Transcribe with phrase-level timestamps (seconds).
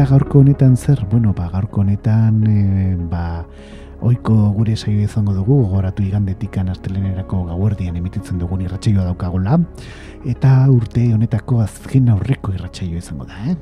[0.00, 3.44] Eta gaurko honetan zer, bueno, ba, gaurko honetan, e, ba,
[4.00, 9.58] oiko gure saio izango dugu, gogoratu igandetikan astelenerako gauerdian emititzen dugun irratxaioa daukagola,
[10.24, 13.58] eta urte honetako azken aurreko irratxaioa izango da, eh?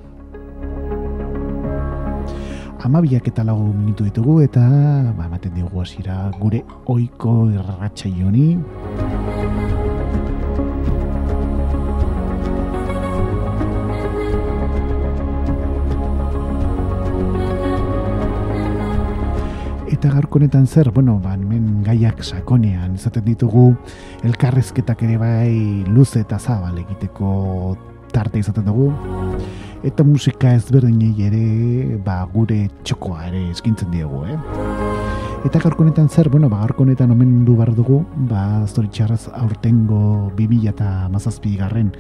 [2.87, 4.63] amabiak eta lagu minutu ditugu eta
[5.19, 8.53] ba, ematen dugu hasiera gure oiko irratxa joni.
[19.99, 23.73] Eta garkonetan zer, bueno, ba, hemen gaiak sakonean izaten ditugu
[24.23, 27.31] elkarrezketak ere bai luze eta zabal egiteko
[28.15, 28.93] tarte izaten dugu
[29.83, 34.39] eta musika ezberdinei ere ba, gure txokoa ere eskintzen diegu, eh?
[35.51, 40.31] Eta gaurko honetan zer, bueno, ba, gaurko honetan omen du bar dugu, ba, zoritxarraz aurtengo
[40.39, 41.91] 2000 eta mazazpi garren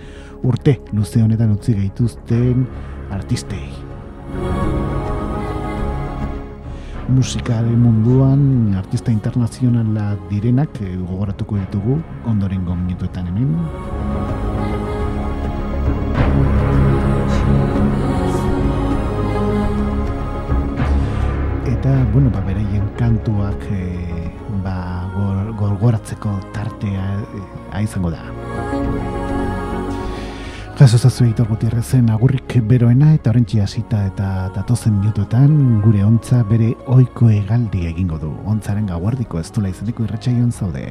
[0.46, 2.62] urte luze honetan utzi gaituzten
[3.10, 3.66] artistei.
[7.08, 13.56] Musikaren munduan artista internazionala direnak eh, gogoratuko ditugu ondorengo minutuetan hemen.
[21.78, 23.84] eta bueno, ba, bereien kantuak e,
[24.64, 25.06] ba,
[25.56, 27.06] gorgoratzeko tartea
[27.72, 29.17] e, izango da.
[30.78, 31.48] Jaso zazu egitor
[31.82, 38.16] zen agurrik beroena eta horrentxi hasita eta datozen minutuetan gure ontza bere oiko egaldi egingo
[38.16, 38.30] du.
[38.46, 40.84] Ontzaren gauardiko ez dula izeneko irratxaion zaude.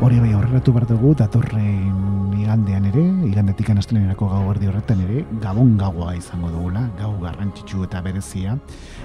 [0.00, 5.76] Hori bai aurreratu behar dugu datorren igandean ere, igandetik anastelenerako gau erdi horretan ere, gabon
[5.76, 8.56] gaua izango dugula, gau garrantzitsu eta berezia,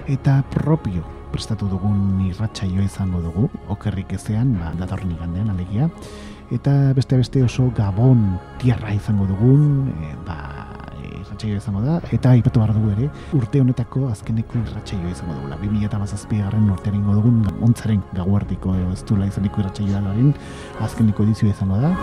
[0.08, 5.90] eta propio prestatu dugun irratsaio izango dugu, okerrik ezean, ba, datorren igandean alegia,
[6.52, 10.38] eta beste beste oso gabon tierra izango dugun, e, ba,
[11.08, 15.58] irratsaio izango da, eta aipatu behar dugu ere, urte honetako azkeneko irratsaio izango dugula.
[15.62, 21.24] 2000 eta mazazpi garren urtean ingo dugun, ontzaren gaguardiko ez du izaniko irratsaio da azkeneko
[21.24, 21.96] edizio izango da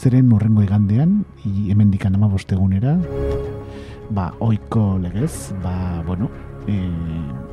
[0.00, 2.94] zeren urrengo igandean, hemen dikan ama bostegunera,
[4.10, 6.30] ba, oiko legez, ba, bueno,
[6.70, 6.78] e,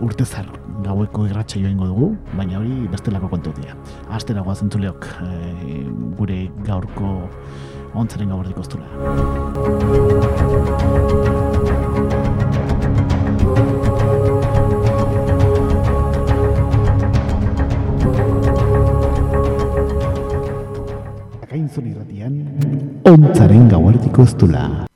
[0.06, 0.48] urte zar
[0.86, 3.76] gaueko irratxa joa dugu, baina hori bestelako kontu dira.
[4.14, 5.84] Astera guazen zuleok, e,
[6.20, 7.14] gure gaurko
[7.98, 8.86] ontzaren gaur dikostula.
[21.48, 22.44] Akainzun irratian,
[23.16, 24.87] ontzaren gauartiko ez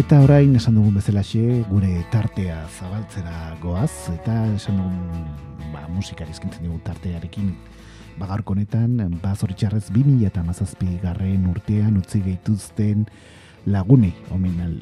[0.00, 5.26] Eta orain esan dugun bezalaxe gure tartea zabaltzera goaz eta esan dugun
[5.74, 7.50] ba, musikari eskintzen dugu tartearekin.
[8.16, 13.04] Bagarko honetan ba zoritxarrez 2000 eta mazazpi garren urtean utzi gehituzten
[13.66, 14.80] lagunei omenal,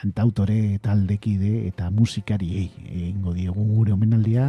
[0.00, 4.48] kantautore taldekide eta musikari egingo diegu gure omenaldia.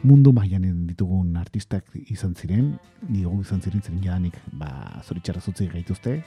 [0.00, 6.22] Mundu mailan ditugun artistak izan ziren diogu izan ziren ziren jadanik ba, zoritxarrez utzi gehituzte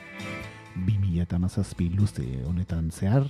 [0.76, 3.28] 2000 eta mazazpi luze honetan zehar.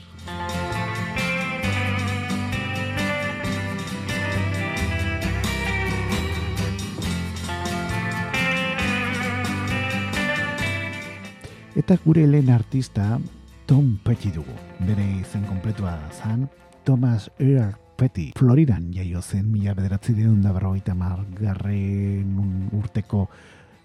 [11.75, 13.19] Eta gure lehen artista
[13.65, 14.53] Tom Petty dugu.
[14.83, 16.49] Bere izen kompletua zan
[16.83, 18.31] Thomas Earl Petty.
[18.35, 20.51] Floridan jaio zen mila bederatzi deun da
[20.93, 22.35] margarren
[22.73, 23.29] urteko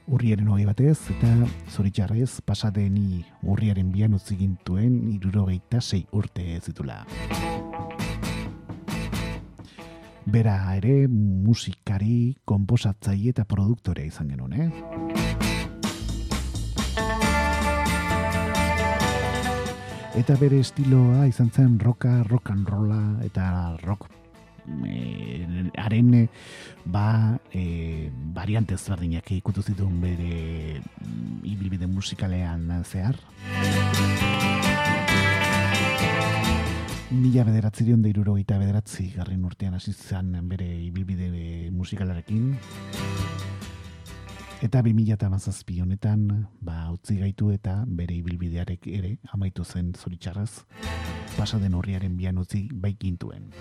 [0.07, 1.31] urriaren hori batez, eta
[1.73, 7.03] zoritxarrez pasadeni urriaren bian utzigintuen irurogeita sei urte zitula.
[10.27, 14.71] Bera ere musikari, komposatzaile eta produktore izan genuen, eh?
[20.17, 24.09] Eta bere estiloa izan zen roka, rock and rolla eta rock
[24.87, 26.29] e,
[26.85, 33.17] ba e, variante ezberdinak ikutu zituen bere mm, ibilbide musikalean zehar.
[37.11, 39.93] Mila bederatzi dion da iruro eta bederatzi garrin urtean hasi
[40.43, 42.57] bere ibilbide musikalarekin.
[44.63, 49.93] Eta bi mila eta mazazpi honetan, ba, utzi gaitu eta bere ibilbidearek ere amaitu zen
[49.95, 50.65] zoritxarraz,
[51.37, 53.53] pasaden horriaren bian utzi baikintuen.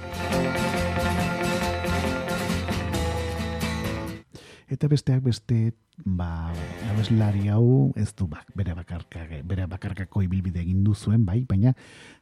[4.66, 6.50] Eta besteak beste, ba,
[6.90, 11.76] abeslari hau ez du bak, bere, bakarka, bere bakarkako ibilbide egin zuen bai, baina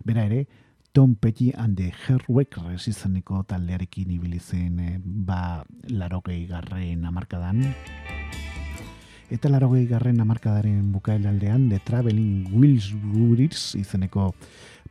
[0.03, 0.45] bera ere,
[0.93, 7.63] Tom Petty and the Herwickers izaneko taldearekin ibili zen eh, ba larogei garren amarkadan.
[9.33, 13.73] Eta larogei garren amarkadaren bukael aldean, The Traveling Wills Ruris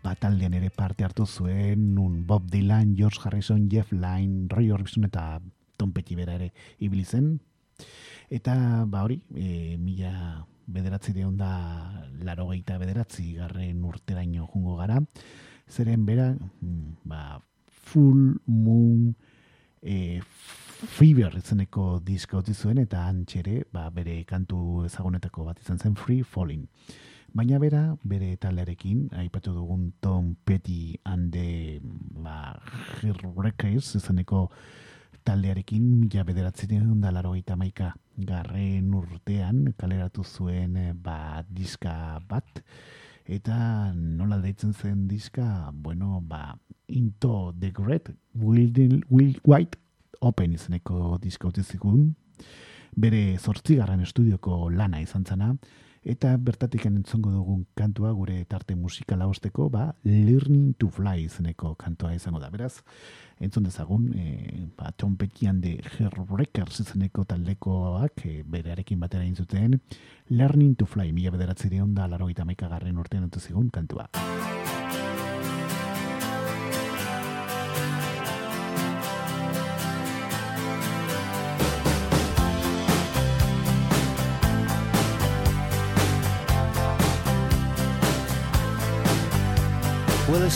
[0.02, 5.04] izeneko bataldean ere parte hartu zuen, nun Bob Dylan, George Harrison, Jeff Lynne, Roy Orbison
[5.04, 5.40] eta
[5.76, 7.40] Tom Petty bera ere ibili zen.
[8.30, 15.00] Eta ba hori, e, mila bederatzi deon da laro geita bederatzi garren urteraino jungo gara.
[15.68, 19.14] Zeren bera, mm, ba, full moon
[19.82, 26.22] e, fever izeneko diska zuen eta antxere ba, bere kantu ezagunetako bat izan zen free
[26.22, 26.66] falling.
[27.32, 32.60] Baina bera, bere taldearekin, aipatu dugun Tom Petty and the ba,
[33.00, 34.50] Records izeneko
[35.24, 42.60] taldearekin mila bederatzean da laro maika garren urtean kaleratu zuen eh, ba, diska bat.
[43.24, 45.70] Eta nola deitzen zen diska?
[45.72, 46.58] Bueno ba
[46.88, 49.78] into the great will, will white
[50.20, 52.14] open izeneko diska utizikun
[52.94, 55.54] bere zortzigarren estudioko lana izan zana
[56.04, 62.14] eta bertatik entzongo dugun kantua gure tarte musikala osteko ba learning to fly izeneko kantua
[62.14, 62.82] izango da beraz
[63.42, 69.80] entzun dezagun, e, ba, Tom Pettian de Heartbreakers izeneko taldekoak e, berearekin batera intzuten,
[70.30, 74.08] Learning to Fly, mila bederatzi dion da, laro gita garren urtean entuzigun kantua.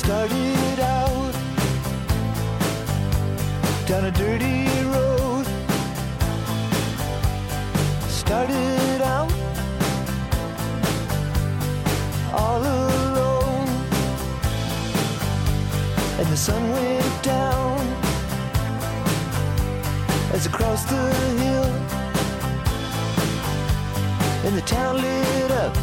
[0.06, 1.34] Started out
[3.88, 5.44] down a dirty road.
[8.06, 9.32] Started out
[12.32, 13.66] all alone,
[16.20, 17.80] and the sun went down
[20.34, 21.04] as across the
[21.42, 21.70] hill,
[24.46, 25.74] and the town lit up.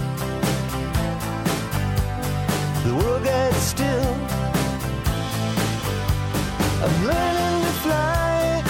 [2.86, 4.13] The world got still.
[6.86, 8.64] I'm learning to fly,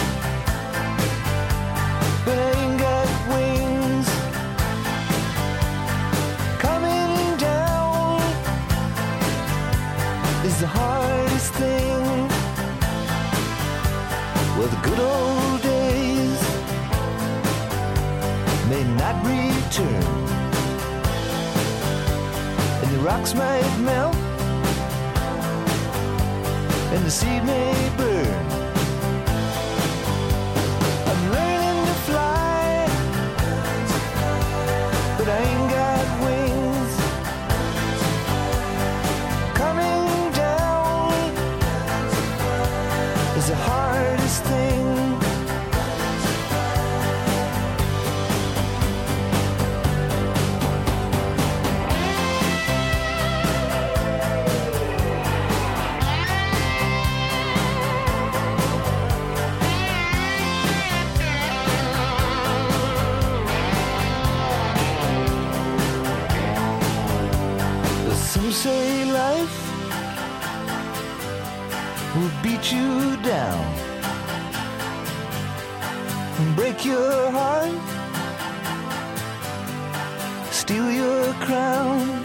[3.34, 4.08] wings.
[6.60, 8.22] Coming down
[10.46, 12.27] is the hardest thing.
[14.58, 16.39] Well, the good old days
[18.70, 20.03] may not return,
[22.82, 24.12] and the rocks might melt
[26.94, 28.52] and the seed may burn.
[72.72, 73.65] You down
[76.39, 77.94] and break your heart
[80.63, 82.24] steal your crown.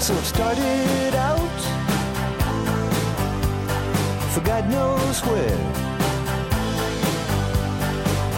[0.00, 1.60] So it started out
[4.32, 5.60] for God knows where.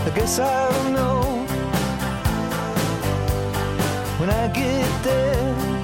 [0.06, 1.22] I guess I'll know
[4.18, 5.77] when I get there.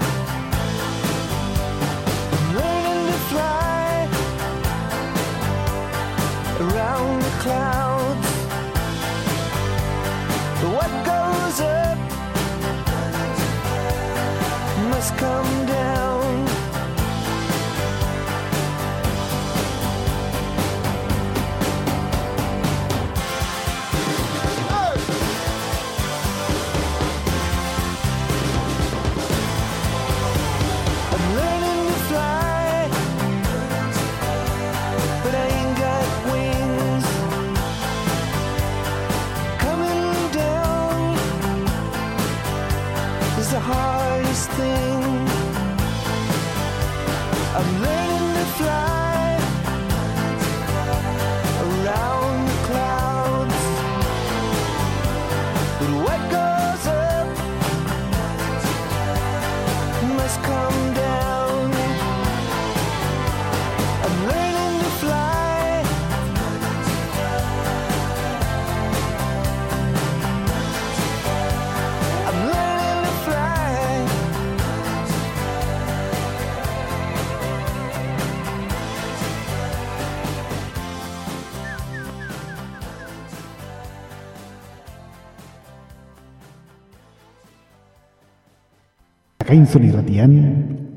[7.45, 8.27] Clouds.
[10.75, 11.99] What goes up
[14.91, 15.64] must come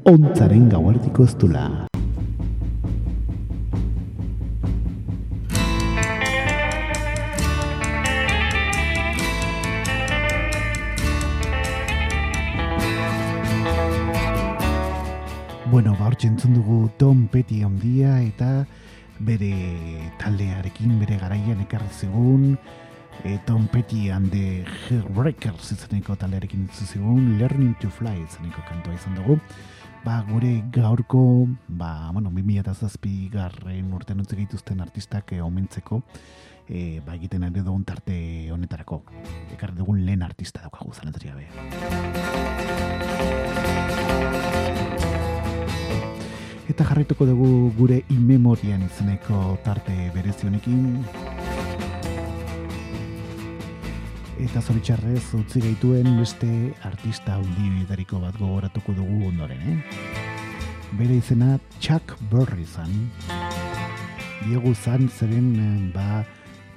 [0.07, 1.65] ontzaren gauartiko ez dula.
[15.67, 18.63] Bueno, ba, hortxe entzun dugu Tom Petty ondia eta
[19.19, 19.51] bere
[20.21, 22.53] taldearekin bere garaian ekarri zigun
[23.25, 29.19] e, Tom Petty and the Heartbreakers izeneko taldearekin zigun Learning to Fly izeneko kantua izan
[29.19, 29.35] dugu
[30.07, 35.99] ba, gure gaurko ba, bueno, 2007 garren urtean utzi gehituzten artistak e, omentzeko
[36.69, 38.15] e, ba, egiten ari dugun tarte
[38.55, 39.01] honetarako
[39.57, 41.45] ekarri dugun lehen artista daukagu zalantzari gabe
[46.71, 51.36] Eta jarraituko dugu gure inmemorian izeneko tarte berezi honekin.
[54.37, 56.47] Eta zoritxarrez utzi gaituen beste
[56.85, 59.77] artista hundibidariko bat gogoratuko dugu ondoren, eh?
[60.99, 62.91] Bere izena Chuck Berry zan.
[64.43, 66.21] Diegu zan zeren eh, ba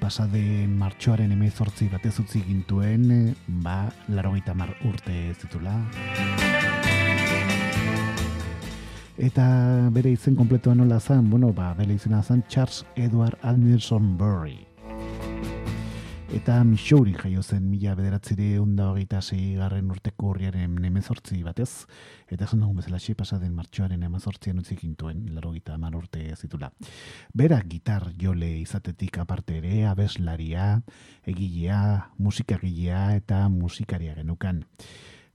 [0.01, 0.41] pasade
[0.73, 5.77] martxoaren emezortzi batez utzi gintuen eh, ba larogeita mar urte zitula.
[9.21, 9.45] Eta
[9.93, 14.70] bere izen kompletoa nola zan, bueno, ba, bere izena zan Charles Edward Anderson Burry.
[16.31, 19.19] Eta Missouri jaio zen mila bederatzire unda hogeita
[19.59, 21.87] garren urteko urriaren emezortzi batez.
[22.31, 26.71] Eta esan dugun bezala xe pasaden martxoaren emezortzien utzik intuen, laro gita amar urte zitula.
[27.35, 30.81] Bera gitar jole izatetik aparte ere, abeslaria,
[31.27, 34.63] egilea, musikagilea eta musikaria genukan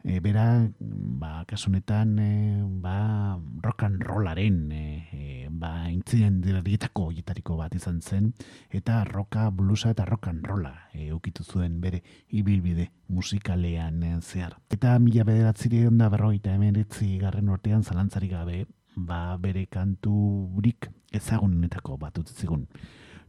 [0.05, 7.57] e, bera, ba, kasunetan, e, ba, rock and rollaren, e, e, ba, intzien dirarietako oietariko
[7.57, 8.29] bat izan zen,
[8.69, 14.59] eta rocka, bluesa eta rock and rolla e, ukitu zuen bere ibilbide musikalean e, zehar.
[14.69, 22.21] Eta mila bederatzire onda berrogeita emeretzi garren urtean zalantzarik gabe, ba, bere kanturik ezagunenetako bat
[22.21, 22.67] utzizigun.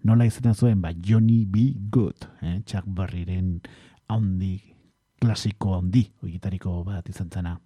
[0.05, 1.73] Nola izena zuen, ba, Johnny B.
[1.91, 3.63] Good, eh, Chuck Berryren
[4.13, 4.76] handi
[5.21, 7.57] klasiko handi oietariko bat izan zena.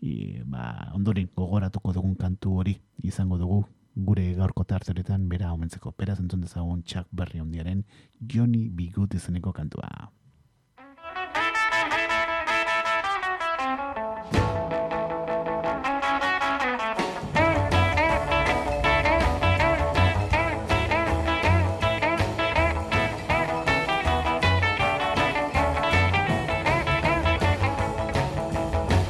[0.00, 3.62] I, ba, ondoren gogoratuko dugun kantu hori izango dugu
[3.94, 5.94] gure gaurko tartzoretan bera omentzeko.
[5.98, 7.84] Beraz entzun dezagun Chuck Berry ondiaren
[8.20, 8.90] Johnny B.
[8.94, 9.88] Good izeneko kantua.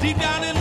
[0.05, 0.54] Deep down in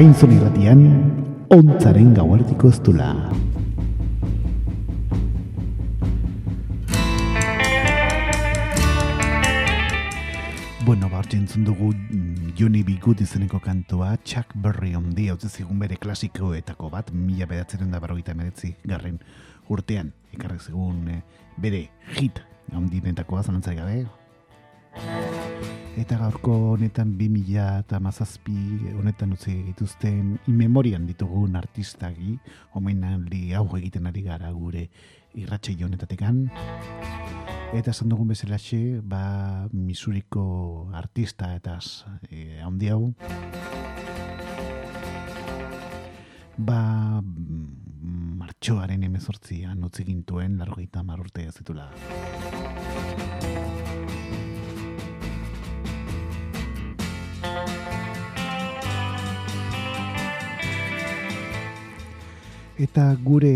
[0.00, 0.78] gainzon irratian,
[1.52, 3.10] ontzaren gauerdiko ez dula.
[10.86, 12.96] Bueno, ba, hortxe entzun dugu mm, Johnny B.
[13.02, 18.32] Good izeneko kantua, Chuck Berry ondi, hau zigun bere klasikoetako bat, mila bedatzeren da berrogeita
[18.32, 19.20] emeretzi garren
[19.68, 21.20] urtean, ekarri zigun eh,
[21.60, 22.40] bere hit
[22.72, 24.19] handinetakoa, zalantzari gabe.
[26.00, 28.56] Eta gaurko honetan 2000 eta mazazpi
[28.96, 32.38] honetan utzi dituzten inmemorian ditugun artistagi,
[32.78, 34.88] omenaldi hau egiten ari gara gure
[35.34, 36.48] irratxe honetatekan.
[37.76, 41.78] Eta esan dugun bezalaxe, ba, misuriko artista eta
[42.30, 43.12] e, handi hau.
[46.58, 47.22] Ba,
[48.40, 51.54] martxoaren emezortzian utzi gintuen largoita marurte ez
[62.80, 63.50] Eta gure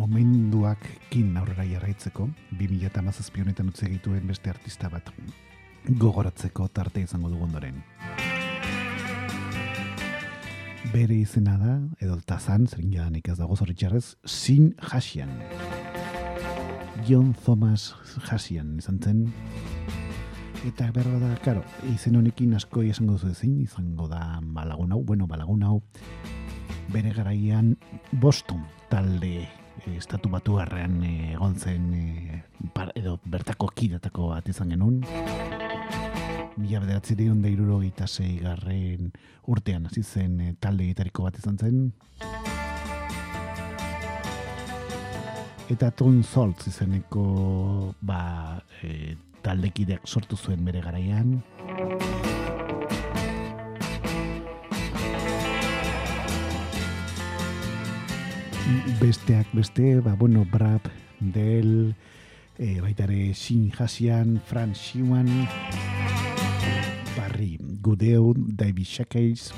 [0.00, 0.80] omenduak
[1.12, 2.24] kin aurrera jarraitzeko,
[2.56, 5.10] 2000 eta mazazpi honetan utzi egituen beste artista bat
[6.00, 7.82] gogoratzeko tarte izango dugu ondoren.
[10.94, 15.34] Bere izena da, edo tazan, zerin jadanik ez dago zoritxarrez, Sin Hasian.
[17.04, 17.90] John Thomas
[18.30, 19.20] Hasian izan zen.
[20.64, 21.60] Eta berra da, karo,
[21.92, 25.82] izen honekin asko esango duzu ezin, izango da balagun hau, bueno, balagun hau,
[26.92, 27.76] bere garaian
[28.12, 34.74] Boston talde eh, estatu batu garrean egon zen eh, par, edo bertako kidatako bat izan
[34.74, 35.02] genuen.
[36.54, 38.06] Mila bederatzi dion da irurogeita
[38.42, 39.10] garren
[39.46, 41.90] urtean hasi zen eh, talde gitariko bat izan zen.
[45.72, 51.38] Eta Tone Salts izeneko ba, e, taldekideak sortu zuen bere garaian.
[59.00, 60.80] Besteak beste, ba, bueno, Brad
[61.20, 61.94] del
[62.58, 65.48] e, baitare Sin Hasian, Fran Schumann,
[67.16, 69.52] Barry Gudeu, David Shackles,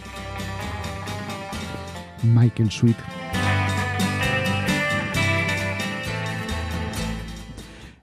[2.23, 3.26] Michael Sweet,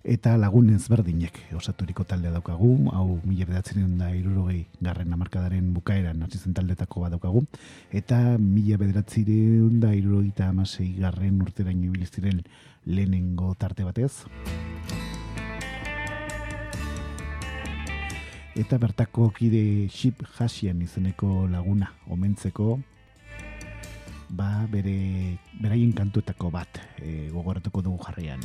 [0.04, 6.42] eta lagun ezberdinek osaturiko taldea daukagu, hau mila bedatzen da irurogei garren amarkadaren bukaeran hasi
[6.44, 7.46] zen taldetako bat daukagu,
[7.92, 12.44] eta mila bederatzireun da irurogeita amasei garren urteraino ibiliziren
[12.86, 14.26] lehenengo tarte batez.
[18.60, 22.78] Eta bertako kide Ship Hasian izeneko laguna omentzeko,
[24.30, 28.42] ba bere beraien kantuetako bat e, gogoratuko dugu jarrian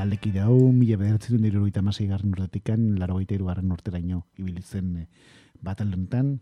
[0.00, 4.94] taldekide hau, mila bederatzen dira irurogeita masei garren urtetikan, laro gaita garren urteraino ibili zen
[4.96, 5.06] e,
[5.60, 6.38] batalontan.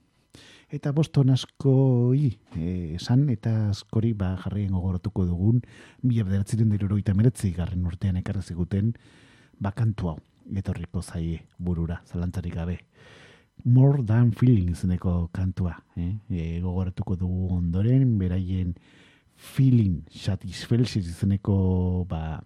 [0.71, 1.73] Eta boston asko
[2.15, 5.63] i, e, esan, eta askori ba, jarrien gogoratuko dugun,
[6.05, 8.93] mila bederatzen dira irurogeita meretzi garren urtean ekarri ziguten,
[9.59, 10.19] bakantu hau,
[10.55, 12.79] etorriko zaie burura, zalantzarik gabe.
[13.65, 16.13] More Than Feeling izeneko kantua, eh?
[16.31, 18.77] e, gogoratuko dugu ondoren, beraien
[19.39, 22.43] feeling satisfeliz izeneko ba,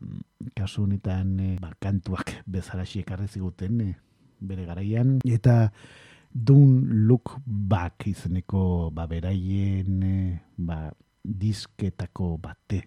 [0.55, 3.91] kasu honetan e, ba, kantuak bezalaxi ekarri ziguten e,
[4.39, 5.17] bere garaian.
[5.25, 5.73] Eta
[6.33, 10.15] Don't Look Back izeneko ba, beraien e,
[10.57, 10.93] ba,
[11.25, 12.85] disketako bate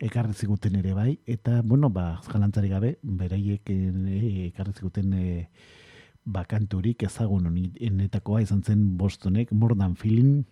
[0.00, 1.12] ekarri ziguten ere bai.
[1.26, 3.68] Eta bueno ba jalantzari gabe beraiek
[4.48, 5.48] ekarri ziguten e,
[6.24, 10.44] ba, kanturik ezagun honetakoa izan zen Bostonek More Than Feeling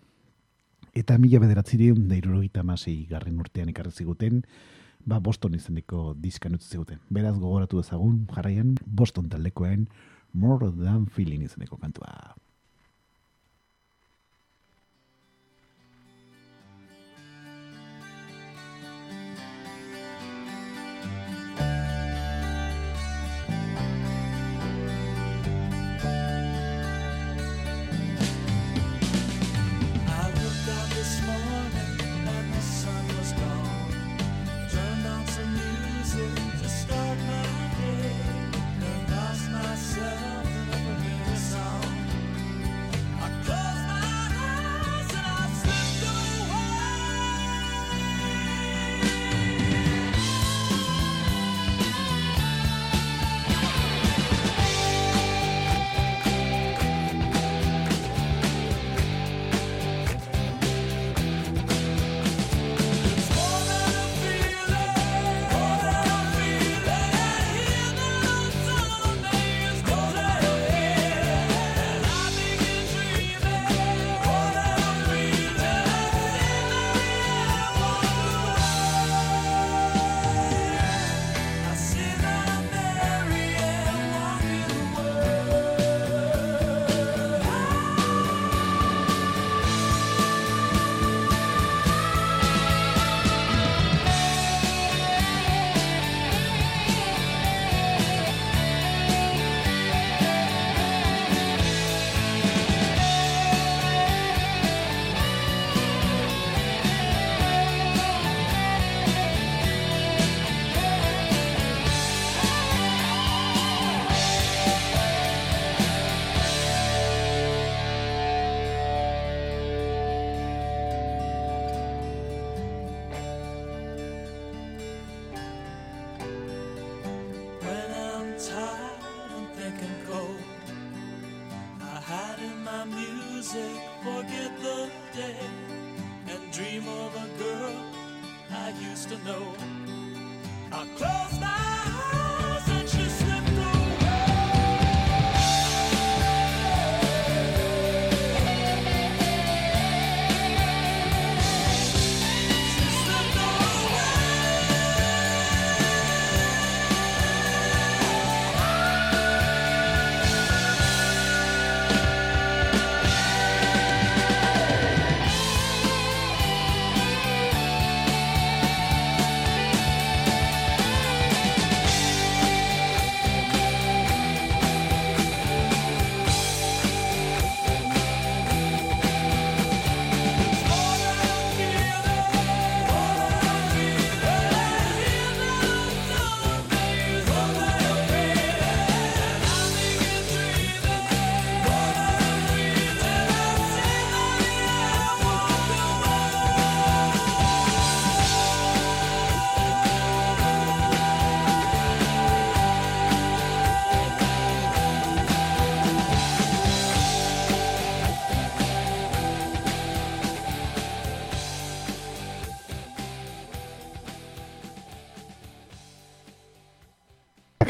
[0.93, 2.61] Eta mila bederatzi diun, da irurogeita
[3.09, 4.43] garren urtean ekarri ziguten,
[5.05, 6.99] ba Boston izeneko diskan utzi ziguten.
[7.09, 9.87] Beraz gogoratu ezagun, jarraian, Boston taldekoen
[10.33, 12.35] More Than Feeling izeneko kantua.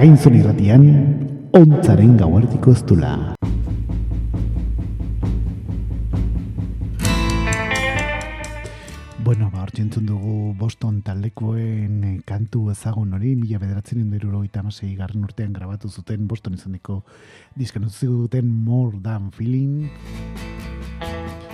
[0.03, 0.81] Gainzon irratian,
[1.55, 3.11] ontzaren gauardiko ez dula.
[9.23, 14.03] Bueno, ba, hortxe entzun dugu Boston taldekoen eh, kantu ezagun hori, mila bederatzen
[14.59, 17.05] amasei garren urtean grabatu zuten Boston izaneko
[17.55, 19.87] diskan utzi duten More Than Feeling.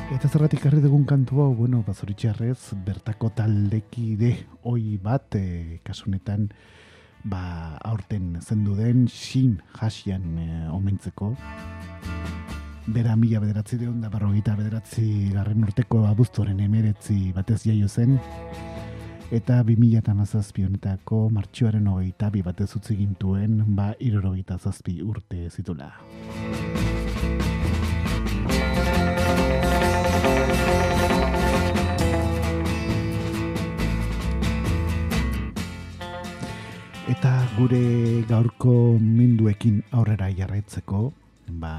[0.09, 4.33] Eta zerratik harri dugun kantu hau, bueno, bazoritxarrez, bertako taldekide
[4.63, 6.49] hoi bat, e, kasunetan,
[7.23, 11.35] ba, aurten zendu den Shin Hasian e, omentzeko.
[12.89, 18.17] Bera mila bederatzi deun da berrogeita bederatzi garren urteko abuztuaren emeretzi batez jaio zen.
[19.29, 25.49] Eta 2000 eta mazazpi honetako martxoaren hogeita bi batez utzi gintuen, ba, irorogeita zazpi urte
[25.53, 25.91] zitula.
[37.09, 41.07] Eta gure gaurko minduekin aurrera jarraitzeko,
[41.57, 41.71] ba,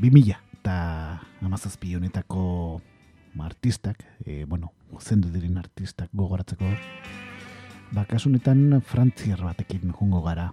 [0.00, 0.74] 2000 eta
[1.46, 2.80] amazazpi honetako
[3.46, 6.66] artistak, e, bueno, zendu diren artistak gogoratzeko,
[7.94, 10.48] ba, kasunetan frantziar batekin jungo gara.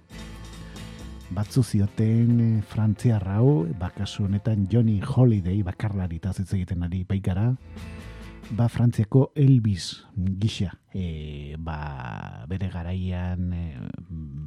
[1.34, 7.02] Batzu zioten e, frantziar hau, ba, kasu honetan Johnny Holiday bakarlari eta hitz egiten ari
[7.02, 7.56] baikara,
[8.52, 13.78] ba Frantziako Elvis gisa e, ba, bere garaian e,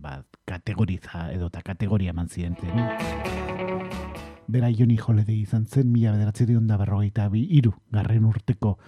[0.03, 2.75] ba, kategoriza edo eta kategoria eman zienten.
[4.49, 8.79] Bera Johnny Holiday izan zen, mila bederatzi da berrogeita bi iru garren urteko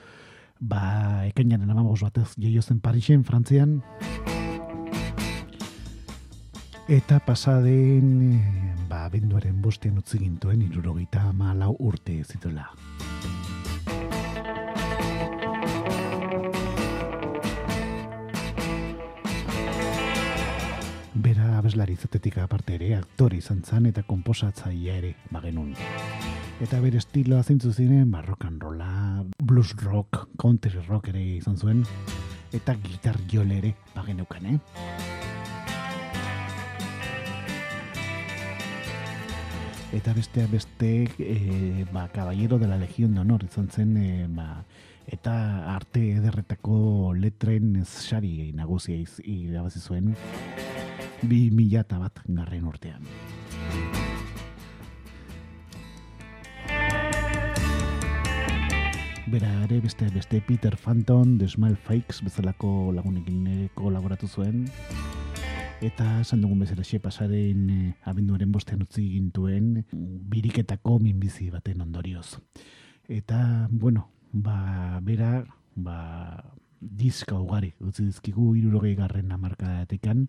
[0.61, 3.83] ba, ekainaren amabos batez jaio zen Parisen, Frantzian.
[6.89, 8.41] Eta pasaden e,
[8.91, 12.73] ba, benduaren bostean utzi gintuen irurogeita malau urte zituela.
[21.15, 25.69] Bera abeslari izatetik aparte ere, aktore izan zan eta komposatzailea ere bagenun.
[26.65, 28.49] Eta bere estiloa zeintzu ziren, ba, rock
[29.39, 31.85] blues rock, country rock ere izan zuen,
[32.53, 34.59] eta gitar jole ere bageneukan, eh?
[39.95, 44.65] Eta bestea beste, e, ba, Caballero de la Legión de Honor izan zen, e, ba,
[45.07, 50.17] eta arte ederretako letren sari nagusia irabazi zuen,
[51.29, 53.05] bi mila eta bat garren urtean.
[59.27, 64.67] Bera ere beste beste Peter Phantom, The Smile Fakes bezalako lagunekin kolaboratu zuen.
[65.83, 69.85] Eta esan dugun bezala xe pasaren eh, abenduaren bostean utzi gintuen
[70.31, 72.39] biriketako minbizi baten ondorioz.
[73.09, 75.43] Eta, bueno, ba, bera,
[75.75, 75.99] ba,
[76.81, 80.29] diska ugari utzi dizkigu irurogei garren amarkadatekan.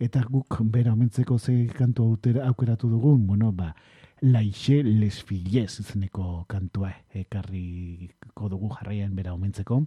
[0.00, 3.74] Eta guk bera omentzeko ze kantu autera, aukeratu dugun, bueno, ba,
[4.22, 9.82] Laixe Les Filles izeneko kantua ekarriko dugu jarraian bera omentzeko,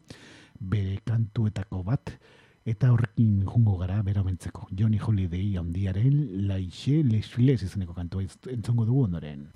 [0.59, 2.13] bere kantuetako bat,
[2.63, 4.67] eta horrekin jungo gara bera omentzeko.
[4.69, 8.21] Johnny Holiday handiaren Laixe Les Filles izeneko kantua
[8.53, 9.49] entzongo dugu ondoren.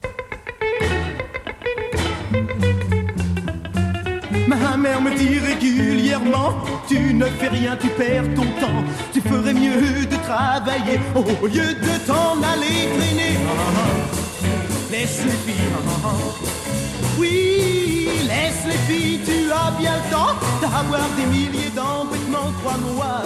[4.48, 6.54] Ma mère me dit régulièrement,
[6.88, 8.84] tu ne fais rien, tu perds ton temps.
[9.12, 13.38] Tu ferais mieux de travailler au lieu de t'en aller traîner.
[14.90, 15.74] Laisse les filles.
[17.20, 23.24] Oui, laisse les filles, tu as bien le temps d'avoir des milliers d'embêtements, crois-moi.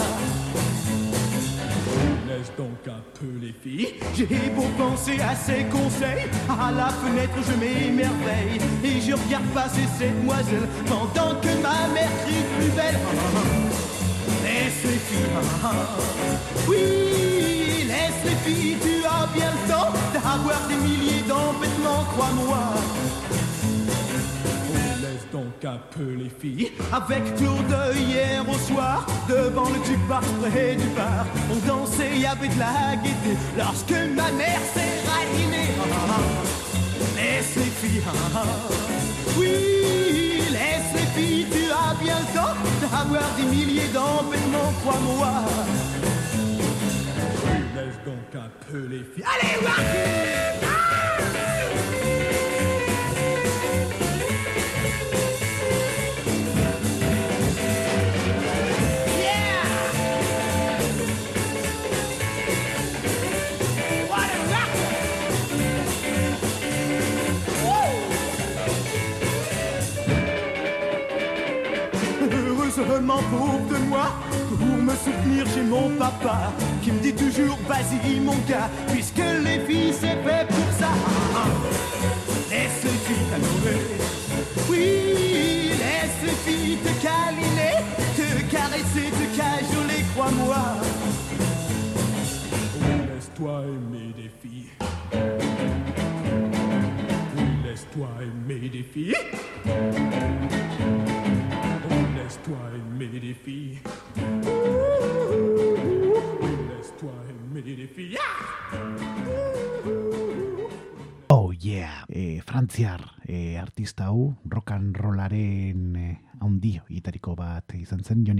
[2.57, 3.95] Donc un peu les filles.
[4.15, 9.85] J'ai beau penser à ses conseils, à la fenêtre je m'émerveille et je regarde passer
[9.97, 12.99] cette demoiselle pendant que ma mère crie plus belle.
[14.43, 15.27] Laisse les filles,
[16.67, 22.73] oui, laisse les filles, tu as bien le temps d'avoir des milliers d'embêtements, crois-moi.
[25.31, 26.71] Donc un peu les filles.
[26.91, 32.49] Avec Claude hier au soir, devant le jukebox près du bar, on dansait, y avait
[32.49, 35.71] de la gaieté, lorsque ma mère s'est ranimée.
[35.79, 37.15] Ah, ah, ah.
[37.15, 38.01] Laisse les filles,
[39.37, 45.31] oui, laisse les filles, tu as bien le temps d'avoir des milliers d'embêtements, crois-moi.
[47.75, 49.23] Laisse donc un peu les filles.
[49.23, 50.90] Allez, Joachim
[78.21, 78.69] mon gars.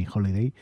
[0.01, 0.53] Johnny Holiday,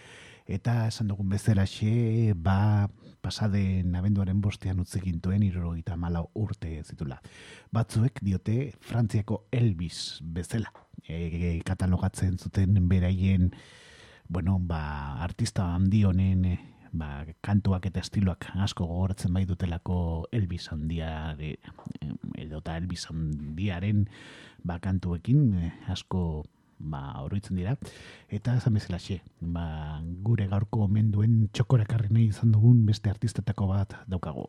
[0.48, 2.90] eta esan dugun bezalaxe, ba,
[3.22, 7.22] pasaden abenduaren bostean utzegintuen irurogeita malau urte zitula.
[7.72, 10.72] Batzuek diote Frantziako Elvis bezala,
[11.08, 13.54] e, katalogatzen zuten beraien,
[14.28, 16.58] bueno, ba, artista handi honen e,
[16.92, 21.36] ba, kantuak eta estiloak asko gogoratzen bai dutelako Elvis handia
[22.38, 24.08] edota Elvis handiaren
[24.64, 26.46] ba, kantuekin eh, asko
[26.80, 27.76] ba, oroitzen dira.
[28.30, 34.48] Eta esan bezalaxe, ba, gure gaurko menduen txokorakarri nahi izan dugun beste artistetako bat daukago.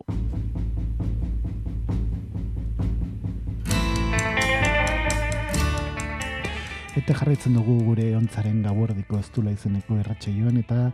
[6.99, 10.91] Eta jarraitzen dugu gure ontzaren gauerdiko ez dula izeneko erratxeioan eta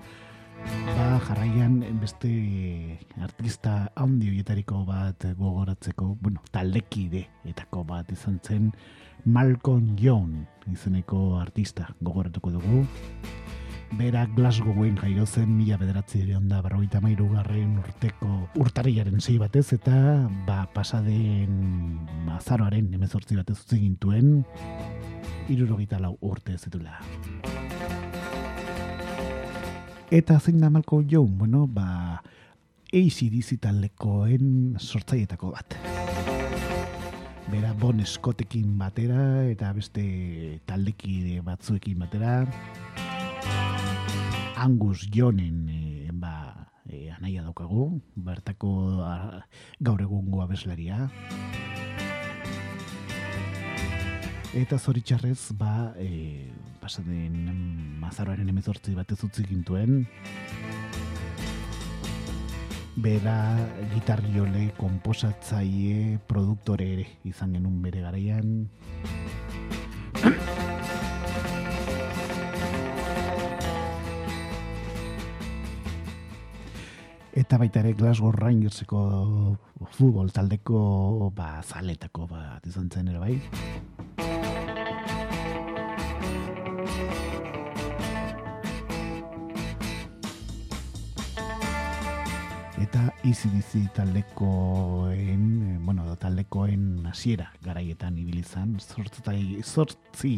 [0.66, 2.30] ba, jarraian beste
[3.24, 8.70] artista handi horietariko bat gogoratzeko, bueno, taldekide etako bat izan zen
[9.26, 12.84] Malcolm Young izeneko artista gogoratuko dugu.
[13.98, 20.28] Bera Glasgowen jaio zen mila bederatzi da berrogeita mairu garren urteko urtarriaren sei batez eta
[20.46, 24.44] ba, pasaden azaroaren emezortzi batez utzi gintuen
[25.48, 27.00] irurogeita lau urte zitula.
[30.10, 32.22] Eta zein da Malcolm Young, bueno, ba,
[32.94, 35.85] ACDC taldekoen sortzaietako bat.
[37.46, 40.02] Bera Bon Scottekin batera eta beste
[40.66, 42.40] taldekide batzuekin batera.
[44.58, 48.72] Angus Jonen e, ba, e, anaia daukagu, bertako
[49.06, 49.44] a,
[49.78, 51.06] gaur egungo abeslaria.
[54.56, 56.50] Eta zoritxarrez, ba, e,
[56.82, 57.36] pasaden
[58.02, 60.02] mazaroaren emezortzi batez utzi gintuen,
[62.96, 63.56] bera
[63.92, 68.68] gitarriole, komposatzaile, produktore ere izan genuen bere garaian.
[77.36, 79.00] Eta baita ere Glasgow Rangerseko
[79.98, 84.15] futbol taldeko ba, zaletako bat izan zen ere bai.
[92.86, 100.36] Eta ECDC taldekoen, eh, bueno, taldekoen hasiera garaietan ibili izan, sortzai, sortzi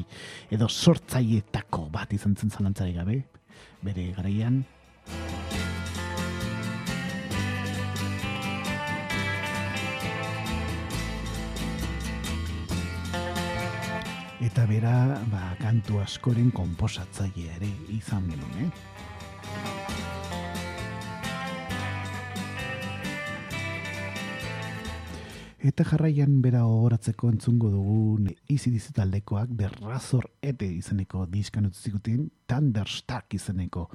[0.50, 3.18] edo sortzaietako bat izan zen zalantzari gabe,
[3.84, 4.62] bere garaian.
[14.48, 14.94] Eta bera,
[15.28, 20.17] ba, kantu askoren konposatzaile ere izan genuen, eh?
[25.59, 33.88] Eta jarraian bera ogoratzeko entzungo dugun izi dizitaldekoak berrazor ete izeneko diskan utzikuten Thunderstark izeneko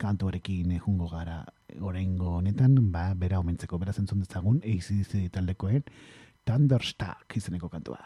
[0.00, 1.44] kantuarekin ejungo gara
[1.80, 5.84] orengo honetan, ba, bera omentzeko bera entzun dezagun izi dizitaldekoen
[6.48, 8.00] Thunderstark izeneko kantua.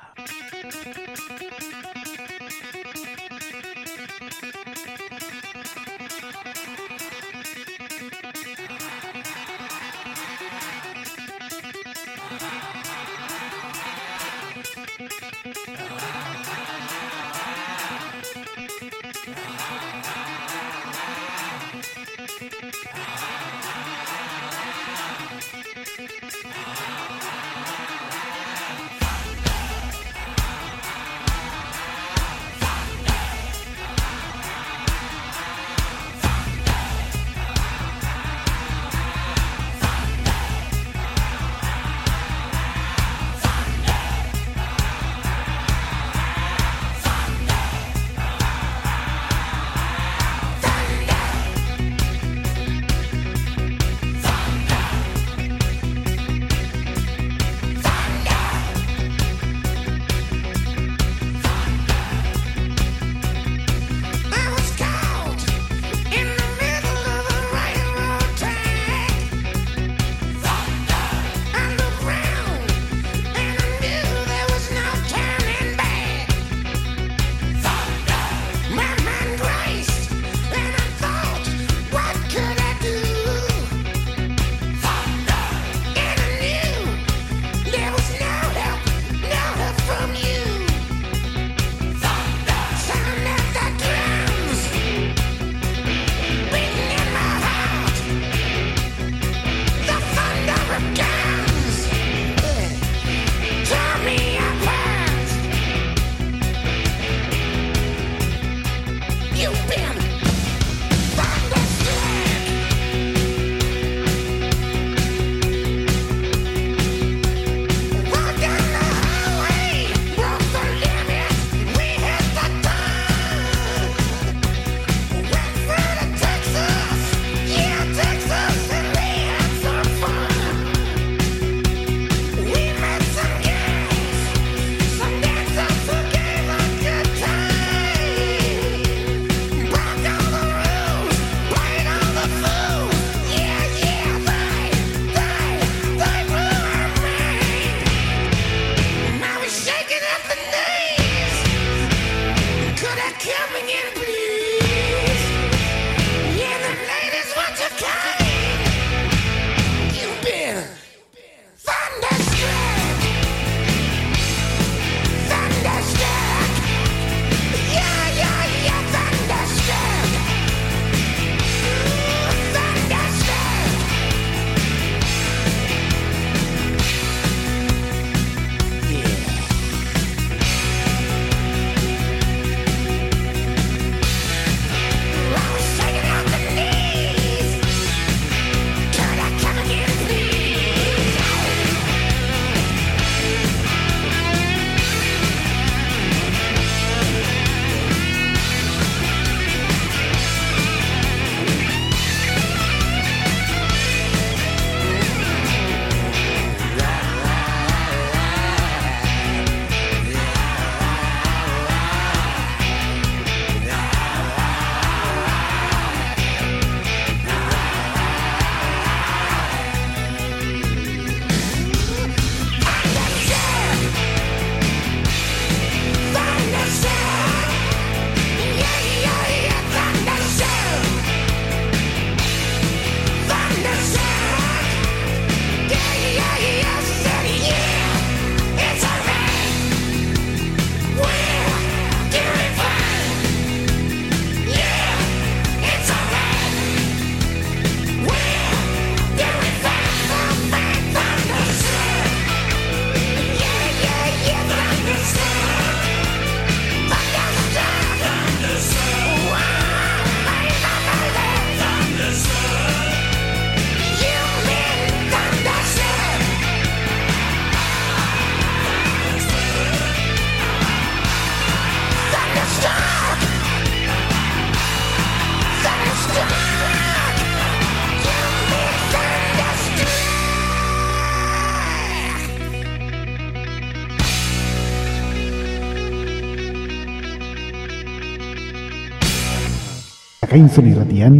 [290.36, 291.14] Zakainzon irratian,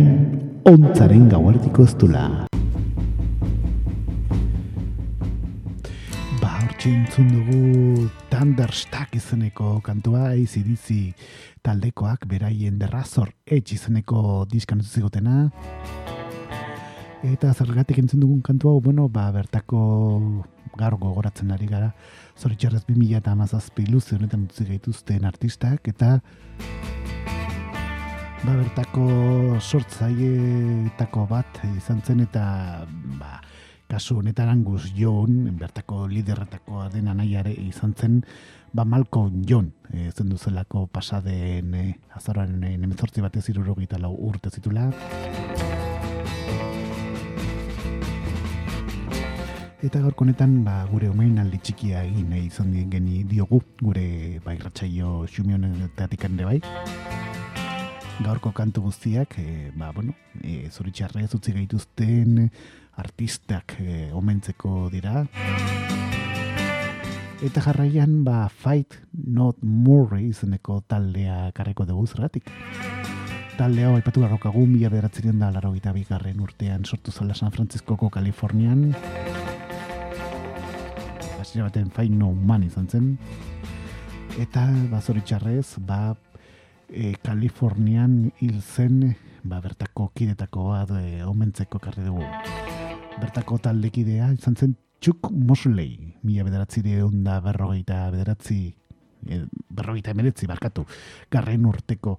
[0.68, 2.24] ontzaren gauartiko ez dula.
[6.42, 11.14] Ba, hortxe entzun dugu Thunderstack izeneko kantua ACDC
[11.64, 15.46] taldekoak beraien derrazor etx izeneko diskan utzi zigutena.
[17.24, 19.80] Eta zergatik entzun dugun kantua, bueno, ba, bertako
[20.76, 21.94] gaur gogoratzen ari gara,
[22.36, 26.18] zoritxarrez 2000 eta amazazpi luze honetan utzi gaituzten artistak, eta
[28.46, 29.04] ba, bertako
[29.58, 32.44] sortzaileetako bat izan zen, eta
[33.18, 33.40] ba,
[33.90, 38.20] kasu honetan Angus John, bertako liderretako den anaiare izan zen,
[38.72, 44.52] ba Malcolm John, e, zen duzelako pasaden e, azararen e, nemezortzi batez irurogeita lau urte
[44.54, 44.92] zitula.
[49.82, 54.06] Eta gaurko honetan ba, gure omen aldi txikia egin izan geni diogu, gure
[54.44, 57.05] ba, irratsaio xumionetatik ere bai.
[58.24, 62.46] Gaurko kantu guztiak, e, ba, bueno, e, zoritxarrez utzi gaituzten
[62.96, 65.26] artistak e, omentzeko dira.
[67.44, 72.48] Eta jarraian, ba, Fight Not Murray izeneko taldea karreko dugu zergatik.
[73.56, 78.94] Talde hau aipatu garrokagu mila bederatzerion da laro bigarren urtean sortu zala San Franciscoko Kalifornian.
[81.40, 83.18] Hasiera baten Fight No Man izan zen.
[84.40, 86.16] Eta, ba, zoritxarrez, ba,
[86.88, 92.24] e, Kalifornian hil zen, ba, bertako kidetako bat e, omentzeko karri dugu.
[93.20, 98.74] Bertako taldekidea izan zen Chuck Mosley, mila bederatzi da berrogeita bederatzi,
[99.26, 100.86] e, berrogeita emeretzi, barkatu,
[101.30, 102.18] garren urteko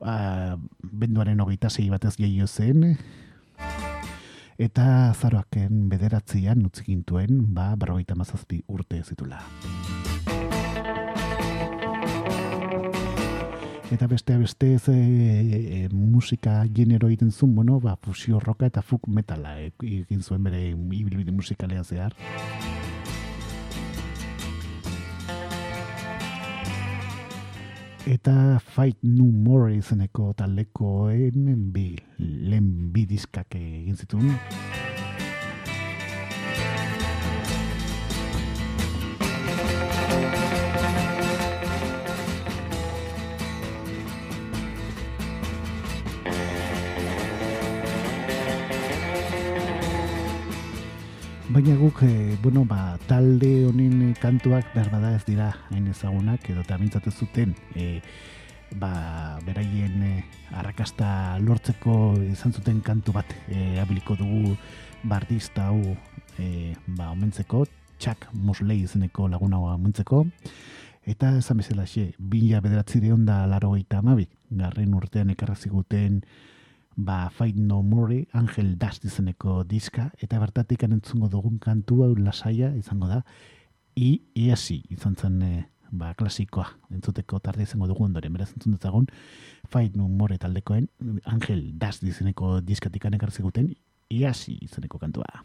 [0.00, 2.96] a, benduaren hogeita sei batez gehiago zen,
[4.58, 9.42] eta zaroaken bederatzian utzikintuen, ba, berrogeita mazazpi urte zitula.
[13.92, 18.80] Eta beste beste ez e, e, musika genero egiten zuen, bueno, ba, fusio roka eta
[18.82, 22.16] folk metala e, egin zuen bere ibilbide musikalea zehar.
[28.06, 34.34] Eta Fight No More izeneko taldekoen bi, lehen bi diskak egin zituen.
[51.54, 56.48] Baina guk, e, bueno, ba, talde honen eh, kantuak behar bada ez dira hain ezagunak,
[56.50, 58.00] edo eta mintzatu zuten, e,
[58.74, 60.08] ba, beraien e,
[60.50, 63.30] arrakasta lortzeko izan zuten kantu bat.
[63.46, 64.56] E, abiliko dugu
[65.06, 65.94] bardista hau
[66.42, 67.68] e, ba, omentzeko,
[68.02, 70.24] Chuck Mosley izeneko laguna omentzeko,
[71.06, 76.24] eta esan bezala xe, bila bederatzi da laro gaita amabik, garren urtean ekarra ziguten,
[76.96, 82.74] ba, Fight No More, Angel Dust izeneko diska, eta bertatik entzungo dugun kantu hau lasaia
[82.76, 83.22] izango da,
[83.96, 85.52] i iasi izan zen e,
[85.90, 89.08] ba, klasikoa entzuteko tarde izango dugu ondoren, beraz entzun dutzagun,
[89.70, 90.88] Fight No More taldekoen,
[91.24, 93.74] Angel Dust izeneko diskatik anekarri ziguten,
[94.10, 95.44] iasi izeneko kantua.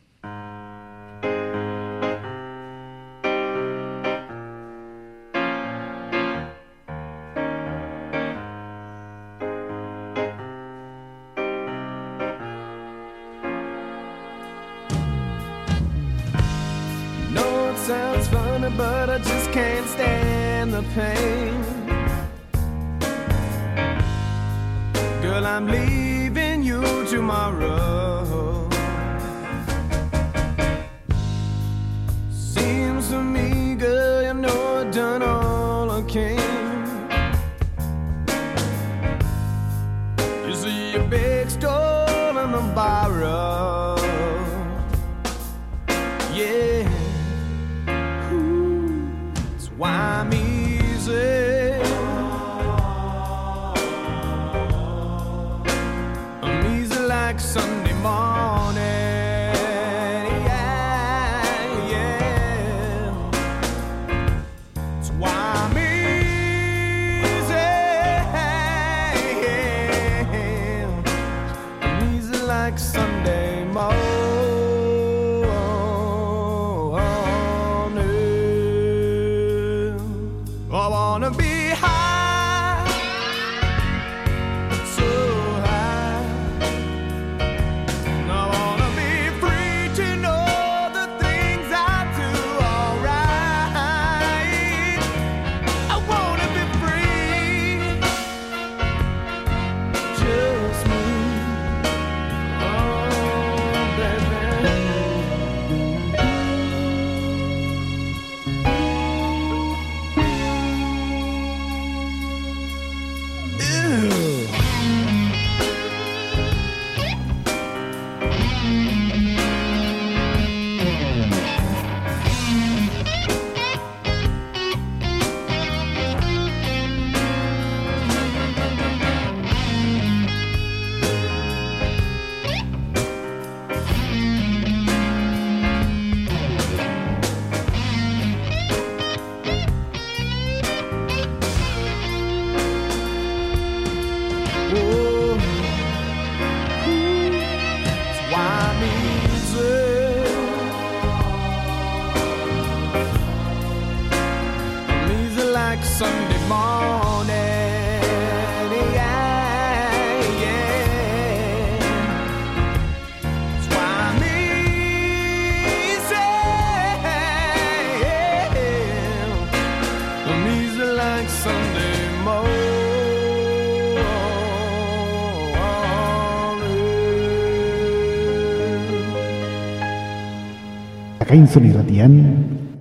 [181.29, 182.13] Akainzon irratian,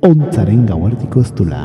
[0.08, 1.58] ontzaren gauardiko ez dula.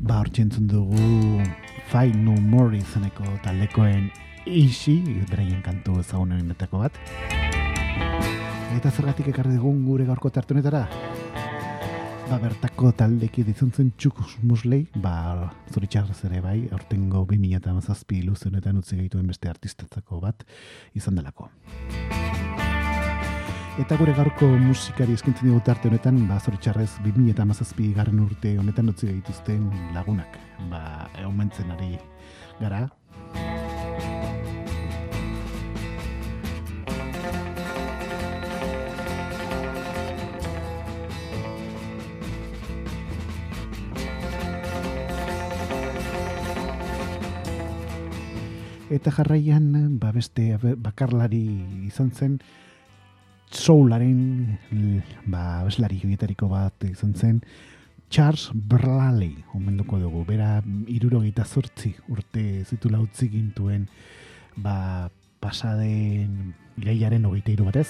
[0.00, 1.42] Ba, hor entzun dugu
[1.90, 4.06] Fight No More izeneko taldekoen
[4.48, 4.94] isi,
[5.28, 6.96] beraien kantu ezagunenetako bat.
[8.78, 10.86] Eta zergatik ekarri dugun gure gaurko tartunetara?
[12.30, 19.28] Ba, bertako taldeki dizuntzen txukus muslei, ba, zoritxarrez ere bai, aurtengo 2008 ilusionetan utzi gehituen
[19.28, 20.48] beste artistatzako bat
[20.96, 21.52] izan delako.
[23.80, 29.08] Eta gure gaurko musikari eskintzen dugu tarte honetan, ba, zoritxarrez 2008 garren urte honetan utzi
[29.08, 30.36] gehituzten lagunak.
[30.68, 31.94] Ba, aumentzen ari
[32.60, 32.84] gara,
[48.90, 51.46] Eta jarraian, ba beste bakarlari
[51.86, 52.40] izan zen,
[53.50, 54.58] soularen,
[55.26, 57.40] ba, abeslari horietariko bat izan zen,
[58.10, 60.58] Charles Bradley, omenduko dugu, bera
[60.90, 63.86] irurogeita zortzi urte zitula utzi gintuen,
[64.56, 67.88] ba, pasaden iraiaren hogeita iru batez.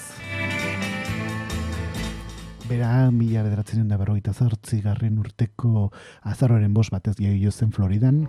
[2.69, 5.89] Bera, mila bederatzen da berrogeita zortzi garren urteko
[6.21, 8.27] azaroaren bos batez jaio zen Floridan.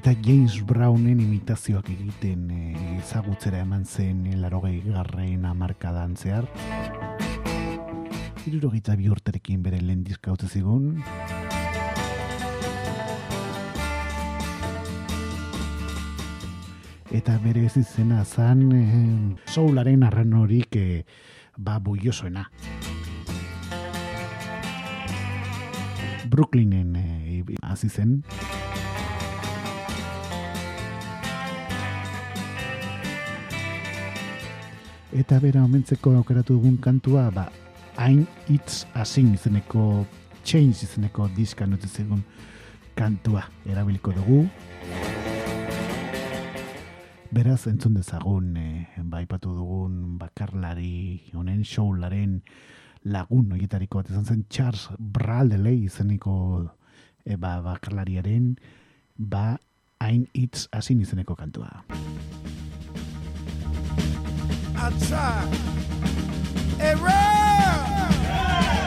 [0.00, 2.70] Eta James Brownen imitazioak egiten eh,
[3.02, 6.46] ezagutzera eman zen larogei garren amarkadan zehar.
[8.46, 10.94] Hirurogeita bi urterekin bere lehen diska utzi zigun.
[17.12, 18.96] Eta bere ez izena zan eh,
[19.52, 21.04] soularen arran horik eh,
[21.58, 22.46] ba buiosoena.
[26.32, 28.22] Brooklynen eh, hasi zen.
[35.10, 37.48] Eta bera omentzeko aukeratu dugun kantua, ba,
[37.98, 40.04] hain hitz asin izeneko,
[40.46, 42.20] change izeneko diskan utzi zigun
[42.94, 44.44] kantua erabiliko dugu.
[47.34, 52.38] Beraz, entzun dezagun, e, baipatu dugun bakarlari, honen showlaren
[53.10, 56.36] lagun horietariko bat izan zen Charles Bradley izeneko
[57.26, 58.54] e, ba, bakarlariaren,
[59.18, 59.56] ba,
[59.98, 61.82] hain hitz asin izeneko kantua.
[64.82, 65.54] I tried.
[66.80, 68.10] Hey, Ram!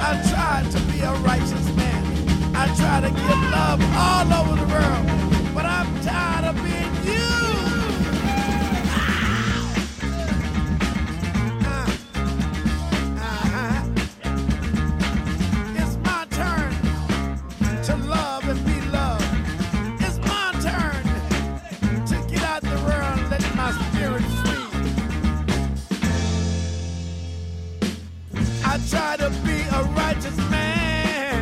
[0.01, 2.55] I tried to be a righteous man.
[2.55, 5.53] I try to give love all over the world.
[5.53, 6.82] But I'm tired of being
[28.93, 31.39] try to be a righteous man.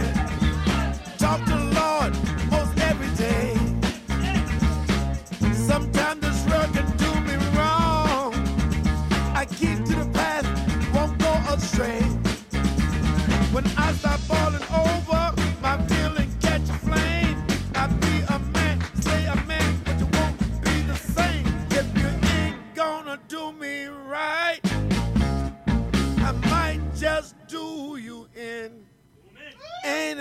[1.17, 2.11] Talk to Lord
[2.49, 3.49] most every day.
[5.53, 8.31] Sometimes this world can do me wrong.
[9.35, 10.45] I keep to the path,
[10.95, 12.01] won't go astray.
[13.55, 14.10] When I start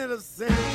[0.00, 0.69] Ain't it a sin?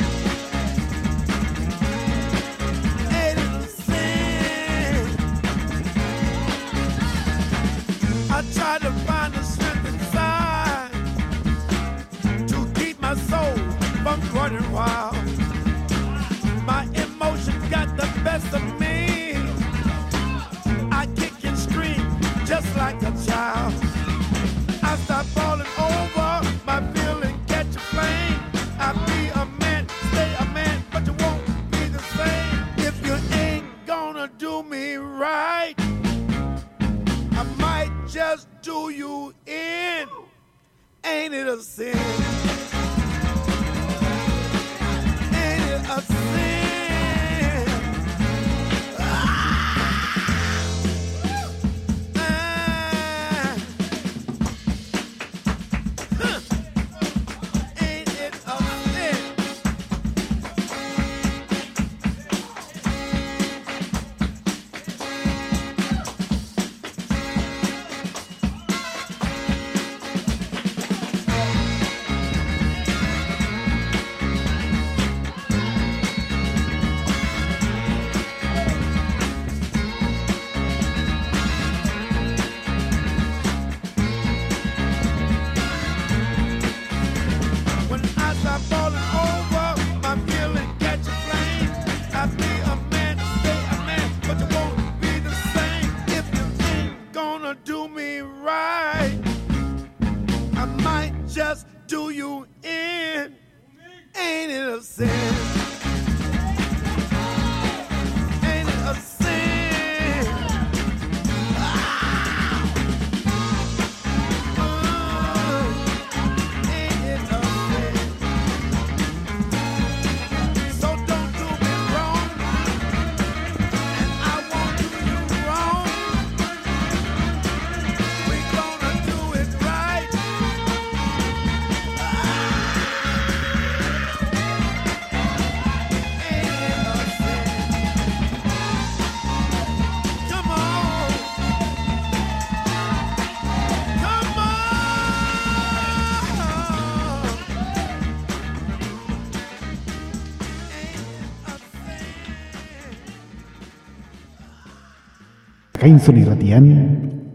[155.86, 156.64] Gainzon irratian,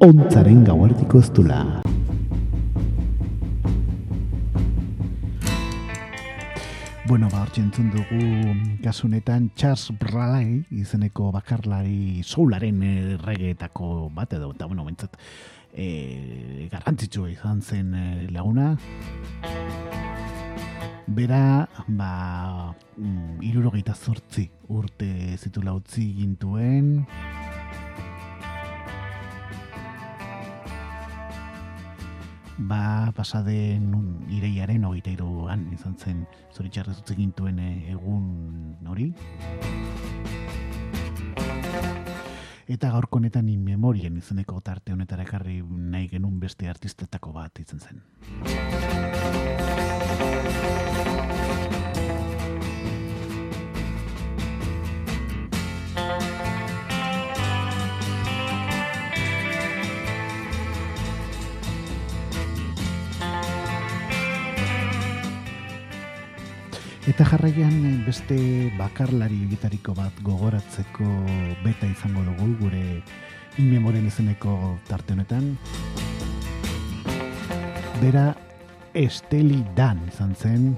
[0.02, 1.60] ontzaren gauartiko ez dula.
[7.06, 8.18] Bueno, ba, hortxe entzun dugu
[8.82, 15.14] kasu honetan Charles Bralai izeneko bakarlari soularen erregeetako bat edo, eta bueno, bentsat,
[15.70, 18.72] e, garrantzitsua izan zen eh, laguna.
[21.06, 22.14] Bera, ba,
[22.98, 26.96] mm, irurogeita zortzi urte zitula utzi gintuen,
[32.68, 33.94] ba pasaden
[34.28, 39.12] ireiaren hogeita iruan izan zen zoritxarrez utzi gintuen eh, egun hori.
[42.70, 47.80] Eta gaurko honetan in memorien izeneko tarte honetara ekarri nahi genuen beste artistetako bat izan
[47.80, 48.04] zen.
[67.08, 68.36] Eta jarraian eh, beste
[68.78, 71.06] bakarlari egitariko bat gogoratzeko
[71.64, 72.82] beta izango dugu gure
[73.58, 74.56] inmemoren izeneko
[74.88, 75.54] tarte honetan.
[78.00, 78.28] Bera
[78.94, 80.70] Esteli Dan izan zen.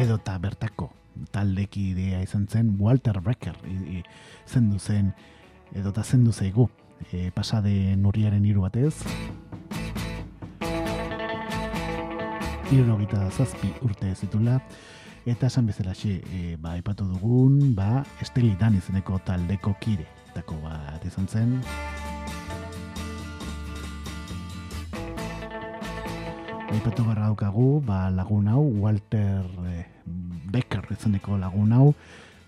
[0.00, 0.90] Edota bertako
[1.34, 3.18] taldeki idea izan zen Walter
[3.66, 4.02] i-
[4.46, 5.12] zendu zen
[5.74, 6.68] edota zendu zaigu
[7.12, 8.94] e, pasade nurriaren hiru batez.
[12.70, 14.60] Irunogita zazpi urte zitula,
[15.26, 21.04] eta esan bezalaxe, e, ba, ipatu dugun, ba, Esteli Dan izeneko taldeko kire, etako bat
[21.08, 21.58] izan zen.
[26.70, 29.86] Aipatu garra daukagu, ba, lagun hau, Walter eh,
[30.54, 31.88] Becker izeneko lagun hau,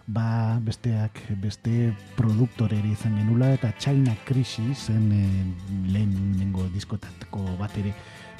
[0.07, 5.44] ba, besteak beste produktore ere izan genula eta China Crisis zen eh,
[5.92, 7.94] lehen nengo diskotako bat ere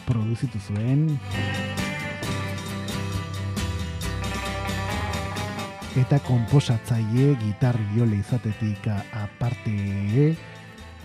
[0.06, 1.06] produzitu zuen.
[5.92, 10.32] Eta komposatzaile gitar biole izatetik aparte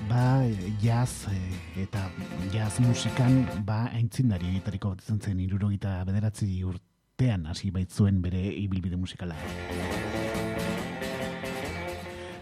[0.07, 0.45] ba
[0.81, 2.07] jazz eh, eta
[2.53, 8.95] jazz musikan ba aintzindari gitariko bat izan zen irurogeita bederatzi urtean hasi baitzuen bere ibilbide
[8.95, 9.35] musikala.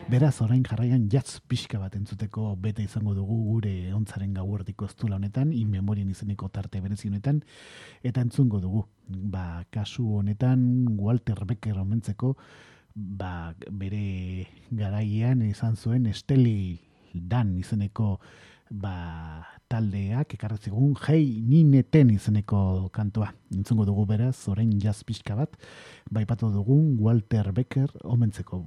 [0.06, 5.50] Beraz, orain jarraian jazz pixka bat entzuteko bete izango dugu gure ontzaren gauerdiko eztula honetan,
[5.50, 7.40] in memorien izeneko tarte berezi honetan,
[8.06, 8.84] eta entzungo dugu.
[9.10, 10.62] Ba, kasu honetan,
[11.02, 12.36] Walter Becker omentzeko,
[12.94, 16.78] ba, bere garaian izan zuen Esteli
[17.16, 18.20] Dan izeneko
[18.70, 23.32] ba, taldeak ekarretzegun hei nineten izeneko kantua.
[23.56, 25.58] Entzungo dugu beraz, orain jazz pixka bat,
[26.12, 28.62] baipatu dugun Walter Becker omentzeko.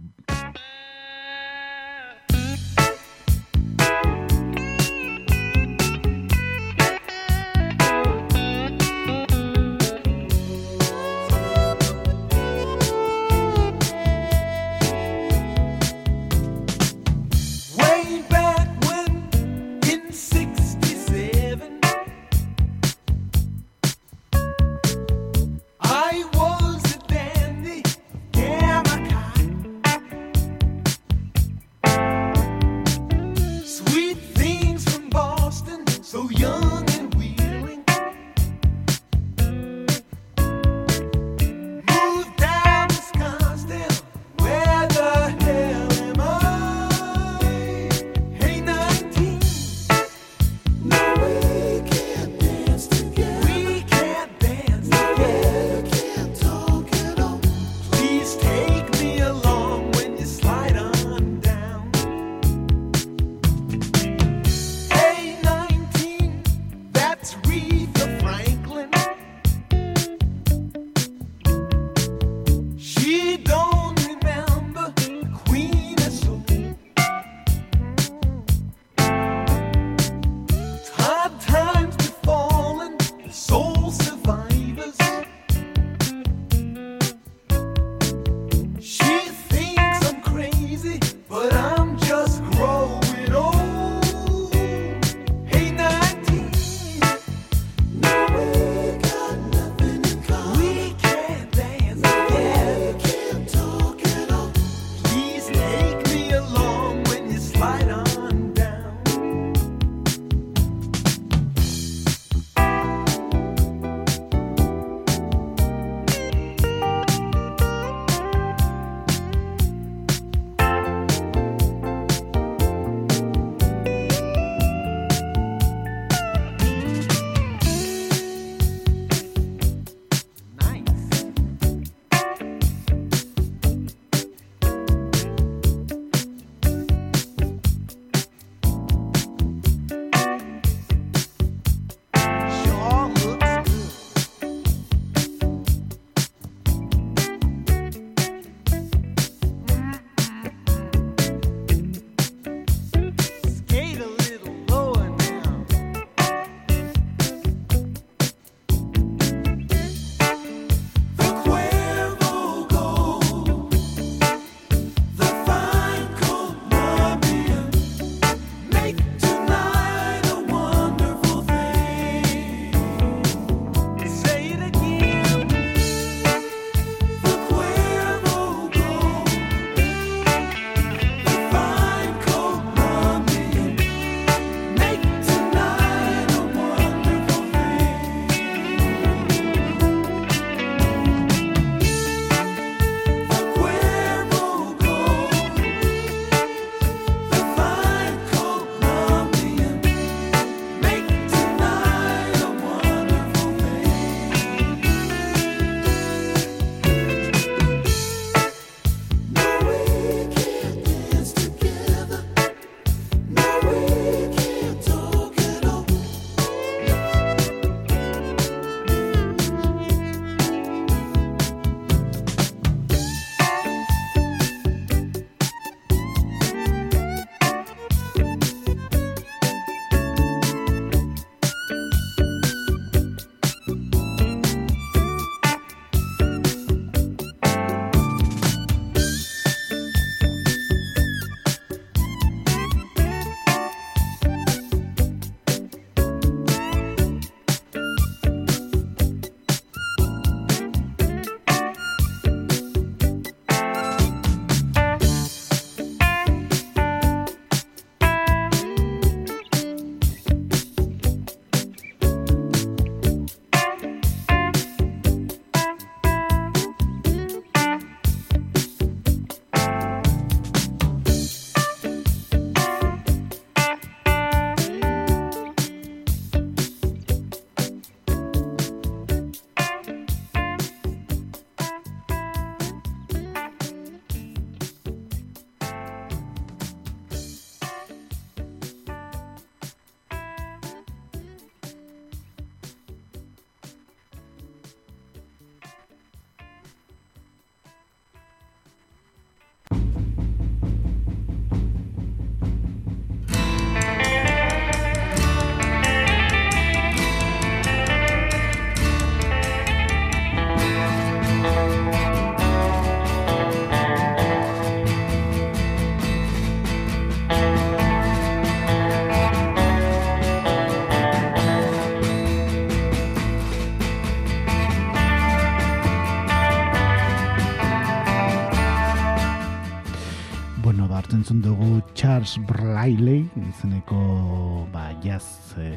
[333.58, 335.74] Izeneko ba, jaz, eh,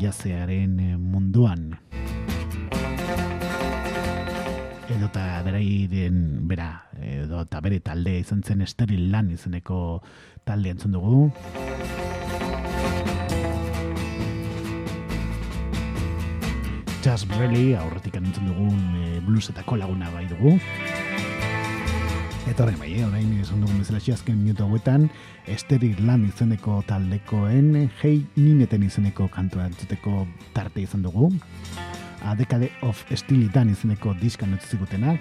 [0.00, 1.76] jazearen eh, munduan.
[4.90, 10.02] Edo eta berairen, bera, edo eta bere talde izan zen esteril lan izeneko
[10.46, 11.30] talde entzun dugu.
[17.06, 20.58] Charles Braille, aurretik entzun dugun e, bluesetako laguna bai dugu.
[22.46, 25.08] Eta horrein bai, eh, orain esan dugun bezala azken minutu hauetan,
[25.50, 31.32] Esther Irland izeneko taldekoen, Hei Nineten izeneko kantua entzuteko tarte izan dugu.
[32.22, 35.20] A Decade of Stilitan izeneko diskan utzi zigutenak.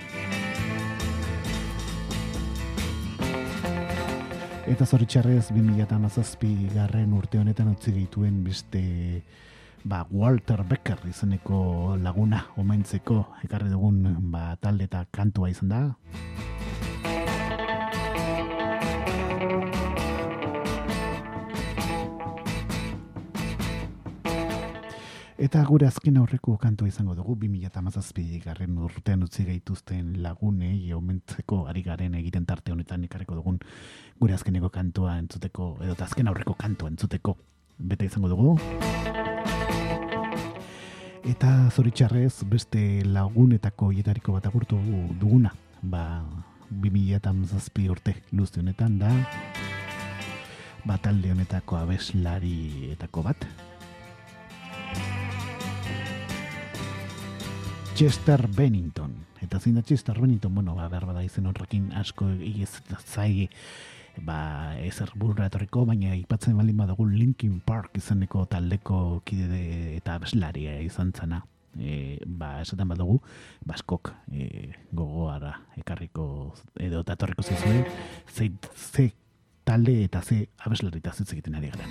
[4.67, 9.23] Eta zoritxarrez 2017 garren urte honetan utzi gehituen beste
[9.83, 15.87] ba, Walter Becker izeneko laguna omaintzeko ekarri dugun ba, talde eta kantua izan da.
[25.45, 31.83] Eta gure azken aurreko kantua izango dugu 2017 garren urtean utzi gaituzten lagunei omentzeko ari
[31.85, 33.59] garen egiten tarte honetan ikarreko dugun
[34.17, 37.35] gure azkeneko kantua entzuteko edo azken aurreko kantua entzuteko.
[37.77, 38.55] Bete izango dugu.
[41.29, 44.81] Eta zoritxarrez beste lagunetako hietariko bat agurtu
[45.21, 46.25] duguna, ba
[46.71, 49.13] 2017 urte luzte honetan da
[50.85, 53.45] ba talde honetako abeslarietako bat,
[57.95, 59.13] Chester Bennington.
[59.41, 63.47] Eta zein da Chester Bennington, bueno, ba, behar bada izen horrekin asko ez zai
[64.17, 70.15] ba, ezer burra etorriko, baina ipatzen baldin badugu Linkin Park izeneko taldeko kide de- eta
[70.15, 71.45] abeslaria izan zana.
[71.79, 73.21] E, ba, esaten badugu,
[73.65, 77.85] baskok e, gogoara ekarriko edo eta etorriko zizue,
[78.27, 79.13] ze, ze
[79.63, 81.89] talde eta ze abeslari eta zitz egiten ari garen.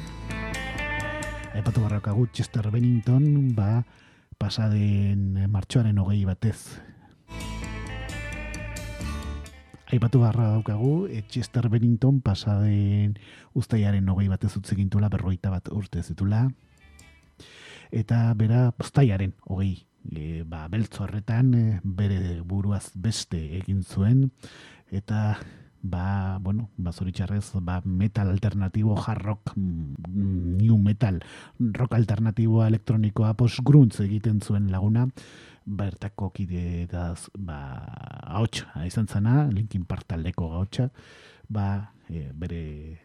[1.54, 3.84] Aipatu barrakagu Chester Bennington, ba,
[4.38, 6.80] pasaden martxoaren hogei batez.
[9.94, 13.14] Aipatu barra daukagu, Chester Bennington pasaden
[13.54, 16.48] ustaiaren hogei batez utzi gintula, berroita bat urte zitula.
[17.94, 24.30] Eta bera postaiaren hogei e, ba, beltzo horretan e, bere buruaz beste egin zuen.
[24.90, 25.38] Eta
[25.84, 31.20] ba, bueno, ba, zoritxarrez, ba, metal alternatibo, hard rock, mm, new metal,
[31.60, 35.04] rock alternatiboa elektronikoa post-grunts egiten zuen laguna,
[35.64, 37.84] bertako kide daz, ba,
[38.24, 40.88] ahots, izan zana, Linkin Park taldeko ahotsa,
[41.52, 42.62] ba, e, bere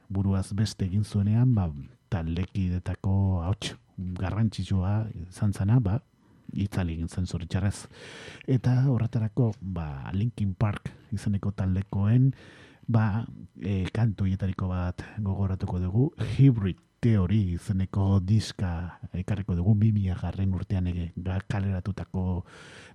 [0.07, 1.67] buruaz beste egin zuenean, ba,
[2.09, 5.99] taldekidetako ahots garrantzitsua izan zana, ba,
[6.55, 7.89] itzali egin zen zoritxarrez.
[8.47, 12.32] Eta horretarako, ba, Linkin Park izeneko taldekoen,
[12.89, 13.25] ba,
[13.61, 19.75] e, kantu hietariko bat gogoratuko dugu, Hybrid Theory izeneko diska ekarriko dugu.
[19.77, 21.11] 2000 garren urtean ege,
[21.47, 22.43] kaleratutako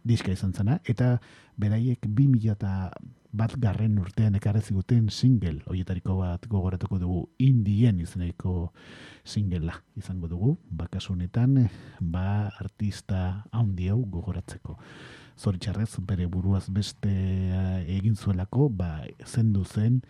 [0.05, 1.14] diska izan zena, eta
[1.57, 2.90] beraiek 2000 eta
[3.34, 7.22] bat garren urtean ekarri ziguten single, horietariko bat gogoratuko dugu.
[7.38, 8.72] Indien izeneko
[9.24, 11.70] singela izango dugu, bakasu honetan,
[12.01, 14.76] ba artista handi hau gogoratzeko.
[15.39, 20.03] Zoritxarrez, bere buruaz beste eh, egin zuelako, ba, zendu zen,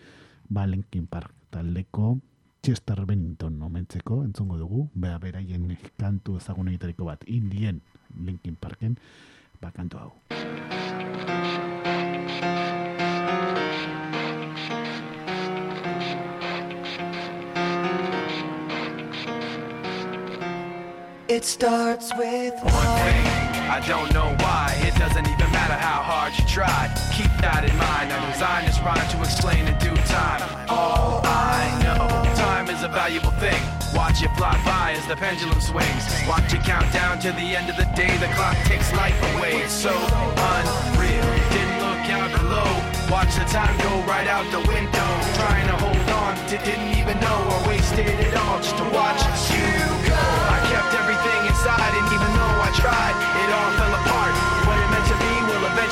[0.48, 2.18] ba, Linkin Park taldeko
[2.64, 5.66] Chester Bennington omentzeko, entzongo dugu, bera beraien
[6.00, 7.82] kantu ezagunegitariko bat, Indien
[8.16, 8.96] Linkin Parken,
[9.60, 10.12] ba, kantu hau.
[21.28, 23.26] It starts with One thing,
[23.68, 24.72] I don't know why.
[24.88, 24.93] It
[25.74, 26.86] matter how hard you try.
[27.10, 28.12] Keep that in mind.
[28.12, 30.42] I designed this rhyme to explain in due time.
[30.68, 33.58] All I know, time is a valuable thing.
[33.94, 36.04] Watch it fly by as the pendulum swings.
[36.26, 38.12] Watch it count down to the end of the day.
[38.18, 39.62] The clock takes life away.
[39.62, 41.26] It's so unreal.
[41.54, 42.70] Didn't look out below.
[43.10, 45.08] Watch the time go right out the window.
[45.38, 49.22] Trying to hold on to didn't even know I wasted it all just to watch
[49.50, 49.70] you
[50.06, 50.22] go.
[50.54, 54.13] I kept everything inside, and even though I tried, it all fell apart.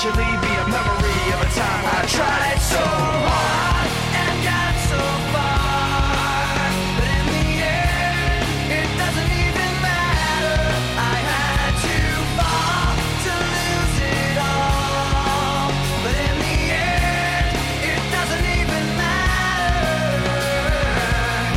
[0.04, 4.98] Eventually be a memory of a time I tried so hard and got so
[5.30, 6.74] far.
[6.98, 8.42] But in the end,
[8.82, 10.58] it doesn't even matter.
[10.98, 11.98] I had to
[12.34, 15.70] fall to lose it all.
[16.02, 17.54] But in the end,
[17.94, 20.02] it doesn't even matter.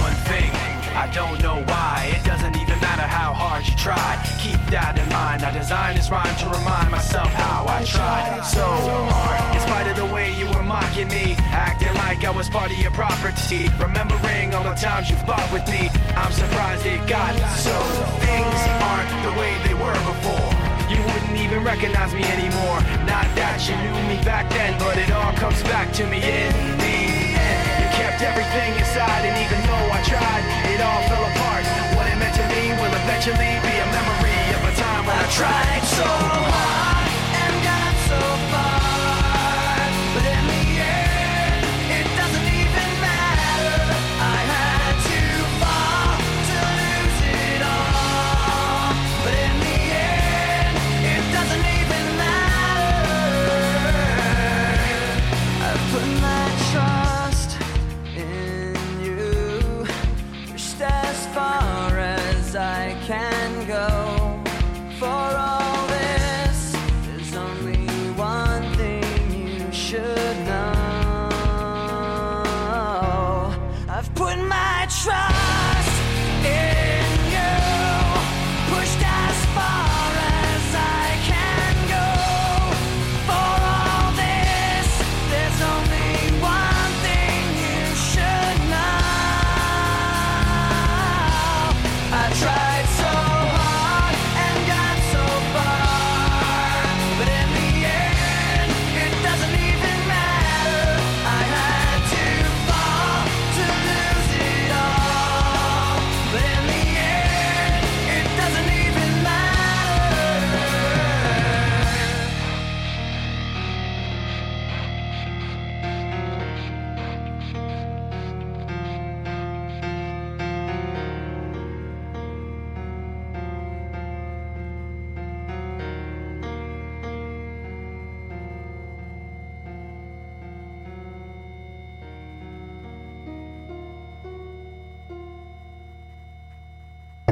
[0.05, 0.51] One thing,
[0.93, 2.13] I don't know why.
[2.13, 4.34] It doesn't even matter how hard you tried.
[4.73, 5.45] That in mind.
[5.45, 9.55] I designed this rhyme to remind myself how I tried so hard.
[9.55, 12.77] In spite of the way you were mocking me, acting like I was part of
[12.81, 13.69] your property.
[13.77, 17.77] Remembering all the times you fought with me, I'm surprised it got so.
[18.25, 20.49] Things aren't the way they were before.
[20.89, 22.81] You wouldn't even recognize me anymore.
[23.05, 26.51] Not that you knew me back then, but it all comes back to me in
[26.81, 26.95] the
[27.37, 27.85] end.
[27.85, 30.43] You kept everything inside, and even though I tried,
[30.73, 31.63] it all fell apart.
[31.93, 34.14] What it meant to me will eventually be a memory
[35.35, 36.54] tried so hard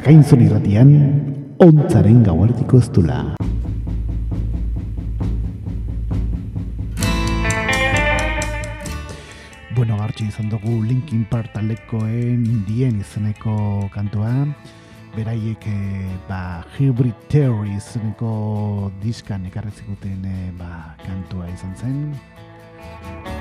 [0.04, 0.88] Gainzon irratian,
[1.64, 3.14] ontzaren gauartiko ez dula.
[9.72, 13.56] Bueno, gartxi izan dugu Linkin Park taldekoen dien izeneko
[13.94, 14.34] kantua.
[15.16, 23.33] Beraiek, eh, ba, Hybrid Theory izeneko diskan ekarri ziguten eh, ba, kantua izan zen.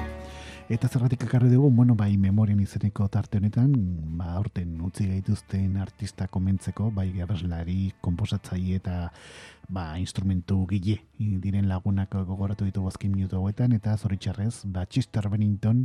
[0.71, 3.73] Eta zerratik ekarri dugu, bueno, bai memorian izeneko tarte honetan,
[4.15, 8.95] ba, aurten utzi gaituzten artista komentzeko, bai abeslari, komposatzaile eta
[9.67, 15.83] ba, instrumentu gile diren lagunak gogoratu ditugu azken minutu hauetan, eta zoritxarrez, ba, Chester Bennington,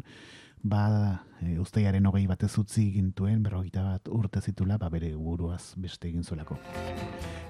[0.63, 0.85] ba,
[1.43, 6.23] e, uztaiaren hogei batez utzi gintuen, berrogeita bat urte zitula, ba, bere buruaz beste egin
[6.23, 6.55] zuelako.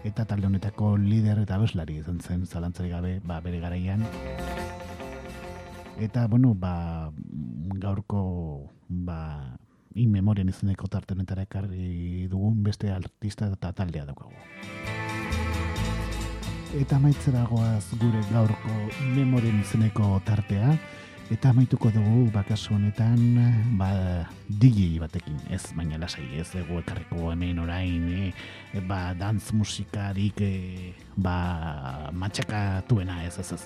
[0.08, 4.08] Eta talde honetako lider eta abeslari izan zen, zalantzari gabe, ba, bere garaian,
[5.99, 7.11] Eta, bueno, ba,
[7.74, 9.59] gaurko, ba,
[9.99, 14.30] in memorian izeneko tarte honetara ekarri dugun beste artista eta taldea daukagu.
[16.78, 20.76] Eta maitzeragoaz gure gaurko in memorian izeneko tartea,
[21.28, 23.36] eta amaituko dugu bakasu honetan
[23.76, 23.88] ba,
[24.48, 30.52] DJ batekin, ez baina lasai, ez dugu ekarriko hemen orain, e, ba, dance musikarik e,
[31.16, 33.60] ba, matxakatuena, ez ez ez.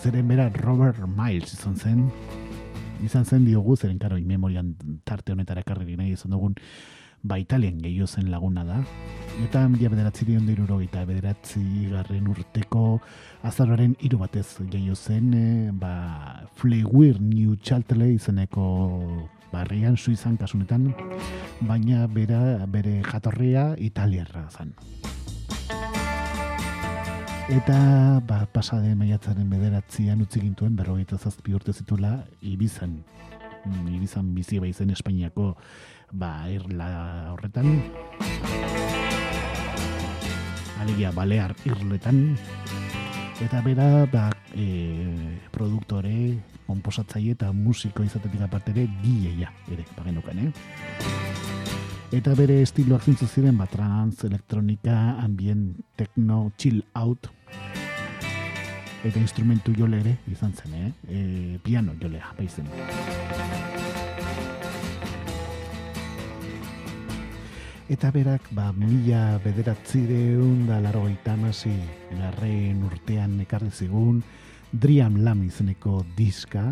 [0.00, 2.06] Zeren bera Robert Miles izan zen,
[3.04, 4.72] izan zen diogu, zeren karo, memorian
[5.04, 6.56] tarte honetara ekarri nahi izan dugun,
[7.22, 8.82] ba Italian gehiago zen laguna da.
[9.44, 11.62] Eta mila bederatzi dion diruro eta bederatzi
[11.92, 13.00] garren urteko
[13.42, 20.92] azaroaren hiru batez gehiago zen, e, ba, Flewir New Chaltele izeneko barrian, suizan kasunetan,
[21.60, 24.74] baina bera, bere jatorria italiarra zen.
[27.48, 32.98] Eta ba, pasade maiatzaren bederatzian utzi gintuen berrogeita zazpi urte zitula Ibizan.
[33.64, 35.54] Mm, Ibizan bizi bai zen Espainiako
[36.12, 37.82] ba, irla horretan.
[40.80, 42.36] Alegia, balear irletan.
[43.40, 50.50] Eta bera, ba, e, produktore, komposatzaile eta musiko izatetik aparte ere, gileia, ere, bagenukan, eh?
[52.18, 57.30] Eta bere estiloak zintzu ziren, ba, trans, elektronika, ambient, techno, chill out,
[59.04, 60.92] eta instrumentu jole ere izan zen, eh?
[61.06, 63.67] E, piano jolea, baizen.
[67.88, 71.72] Eta berak, ba, mila bederatzireun da laro amasi
[72.12, 74.22] garren urtean ekarri zigun
[74.70, 76.68] Driam Lam izeneko diska.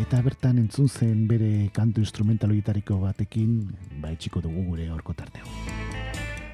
[0.00, 3.68] Eta bertan entzun zen bere kantu instrumentalogitariko batekin,
[4.00, 5.44] ba, etxiko dugu gure horko tarteo.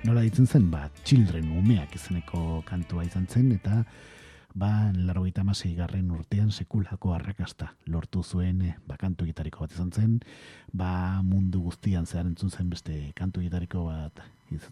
[0.02, 3.84] Nola ditzen zen, ba, Children umeak izeneko kantua izan zen, eta
[4.54, 5.24] ba, laro
[5.76, 10.20] garren urtean sekulako arrakasta lortu zuen eh, ba, kantu gitariko bat izan zen,
[10.72, 14.12] ba, mundu guztian zehar entzun zen beste kantu gitariko bat
[14.50, 14.62] iz,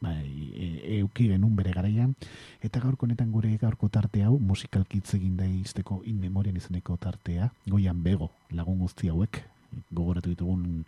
[0.00, 2.14] ba, e, euki genuen bere garaian,
[2.62, 7.50] eta gaurko honetan gure gaurko tarte hau, musikalkitz egin da izteko in memorian izeneko tartea,
[7.66, 9.42] goian bego lagun guzti hauek,
[9.90, 10.84] gogoratu ditugun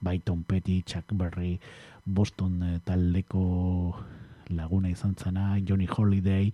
[0.00, 1.58] bai Tom Petty, Chuck Berry,
[2.04, 3.96] Boston eh, taldeko
[4.48, 6.52] laguna izan zana, Johnny Holiday,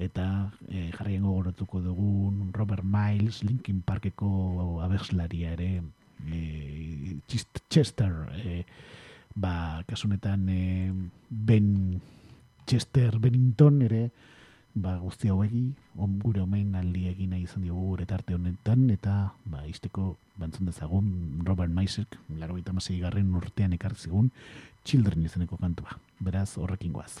[0.00, 5.82] eta e, jarrien gogoratuko dugun Robert Miles, Linkin Parkeko abeslaria ere,
[6.26, 7.18] e,
[7.68, 8.64] Chester, e,
[9.34, 10.92] ba, kasunetan e,
[11.28, 12.00] Ben
[12.66, 14.10] Chester Bennington ere,
[14.74, 15.66] ba, guzti hauegi,
[15.98, 20.70] on, gure omen aldi egin nahi izan diogu gure tarte honetan, eta ba, izteko bantzun
[20.70, 24.30] dezagun Robert Maisek, laro eta garren urtean ekartzigun,
[24.84, 25.98] Children izeneko kantua.
[26.20, 27.20] Beraz, horrekin goaz.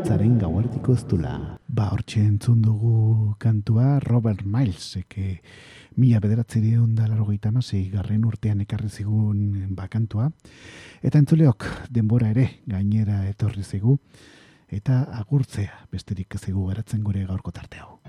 [0.00, 1.34] Ontzaren gauartiko ez dula.
[1.68, 5.42] Ba, hortxe entzun dugu kantua Robert Miles, eke
[6.00, 10.30] mila bederatzeri onda larogeita amasei garren urtean ekarri zigun bakantua.
[11.04, 13.98] Eta entzuleok, denbora ere, gainera etorri zigu,
[14.72, 18.00] eta agurtzea besterik zegu geratzen gure gaurko tarte hau.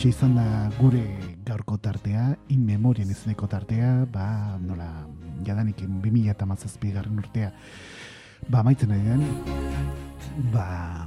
[0.00, 1.02] Hau izan da gure
[1.44, 4.86] gaurko tartea, in memorian izeneko tartea, ba, nola,
[5.44, 7.50] jadanik 2000 eta mazazpi garren urtea,
[8.48, 9.20] ba, maitzen ari den,
[10.54, 11.04] ba,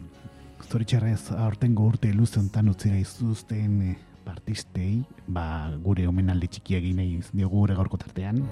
[0.69, 3.97] zoritxarrez aurtengo urte luze hontan utzira izuzten eh,
[4.27, 8.45] partistei, ba, gure omenaldi txikia egin nahi diogu gure gaurko tartean.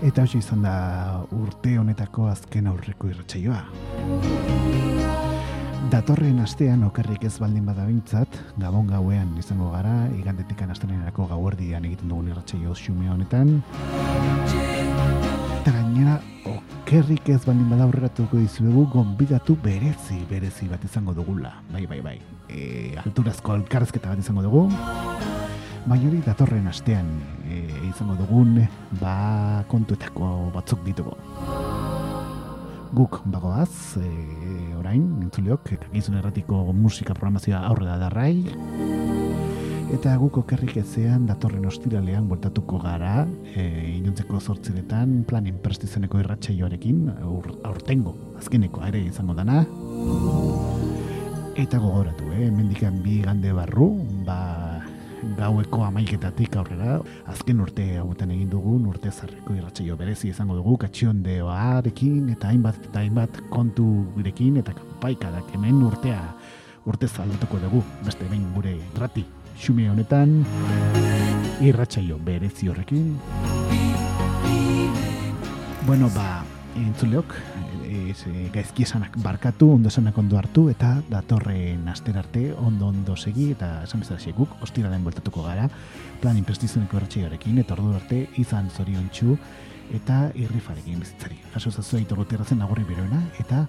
[0.00, 0.78] Eta hau izan da
[1.44, 3.66] urte honetako azken aurreko irratsaioa.
[5.88, 12.10] Datorren astean okerrik ez baldin bada bintzat, gabon gauean izango gara, igandetikan astenerako gauerdian egiten
[12.12, 13.54] dugun irratsaio xume honetan.
[15.56, 16.18] Eta gainera,
[16.52, 21.54] okerrik ez baldin bada aurreratuko dizuegu, gonbidatu berezi, berezi bat izango dugula.
[21.72, 22.18] Bai, bai, bai.
[22.50, 24.66] E, alturazko elkarrezketa bat izango dugu.
[25.86, 27.08] Baina hori datorren astean
[27.48, 28.60] e, izango dugun,
[29.00, 31.16] ba, kontuetako batzuk ditugu
[32.94, 34.08] guk bagoaz, e,
[34.78, 38.34] orain, entzuleok, gizun erratiko musika programazioa aurrera darrai.
[39.90, 43.64] Eta guk okerrik ezean datorren ostiralean bueltatuko gara, e,
[43.96, 49.64] inontzeko zortziretan planin prestizeneko irratsaioarekin, aur, aurtengo, azkeneko ere izango dana.
[51.58, 53.90] Eta gogoratu, eh, mendikan bi gande barru,
[54.24, 54.38] ba,
[55.38, 56.98] gaueko amaiketatik aurrera,
[57.30, 63.02] azken urte hauetan egin dugun urte zarreko irratsaio berezi izango dugu, katxiondeoarekin eta hainbat eta
[63.02, 66.22] hainbat konturekin eta kanpaikadak hemen urtea
[66.88, 69.26] urte zaldatuko dugu, beste behin gure rati
[69.60, 70.40] xume honetan
[71.60, 73.18] irratsaio berezi horrekin.
[75.86, 76.44] Bueno, ba,
[76.76, 77.34] entzuleok,
[77.90, 83.16] ez, e, gaizki esanak barkatu, ondo esanak ondo hartu, eta datorren aster arte ondo ondo
[83.16, 85.68] segi, eta esan bezala seguk, ostiralen bueltatuko gara,
[86.22, 89.36] plan inprestizioneko erratxeioarekin, eta ordu arte izan zorion txu,
[89.96, 91.40] eta irrifarekin bizitzari.
[91.54, 93.66] Jaso zazu aitor goterrazen agurri beroena, eta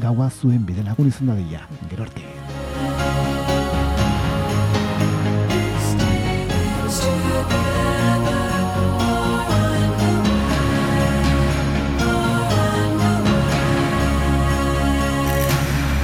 [0.00, 1.66] gaua zuen bidelagun izan da dira.
[1.90, 3.43] Gero arte.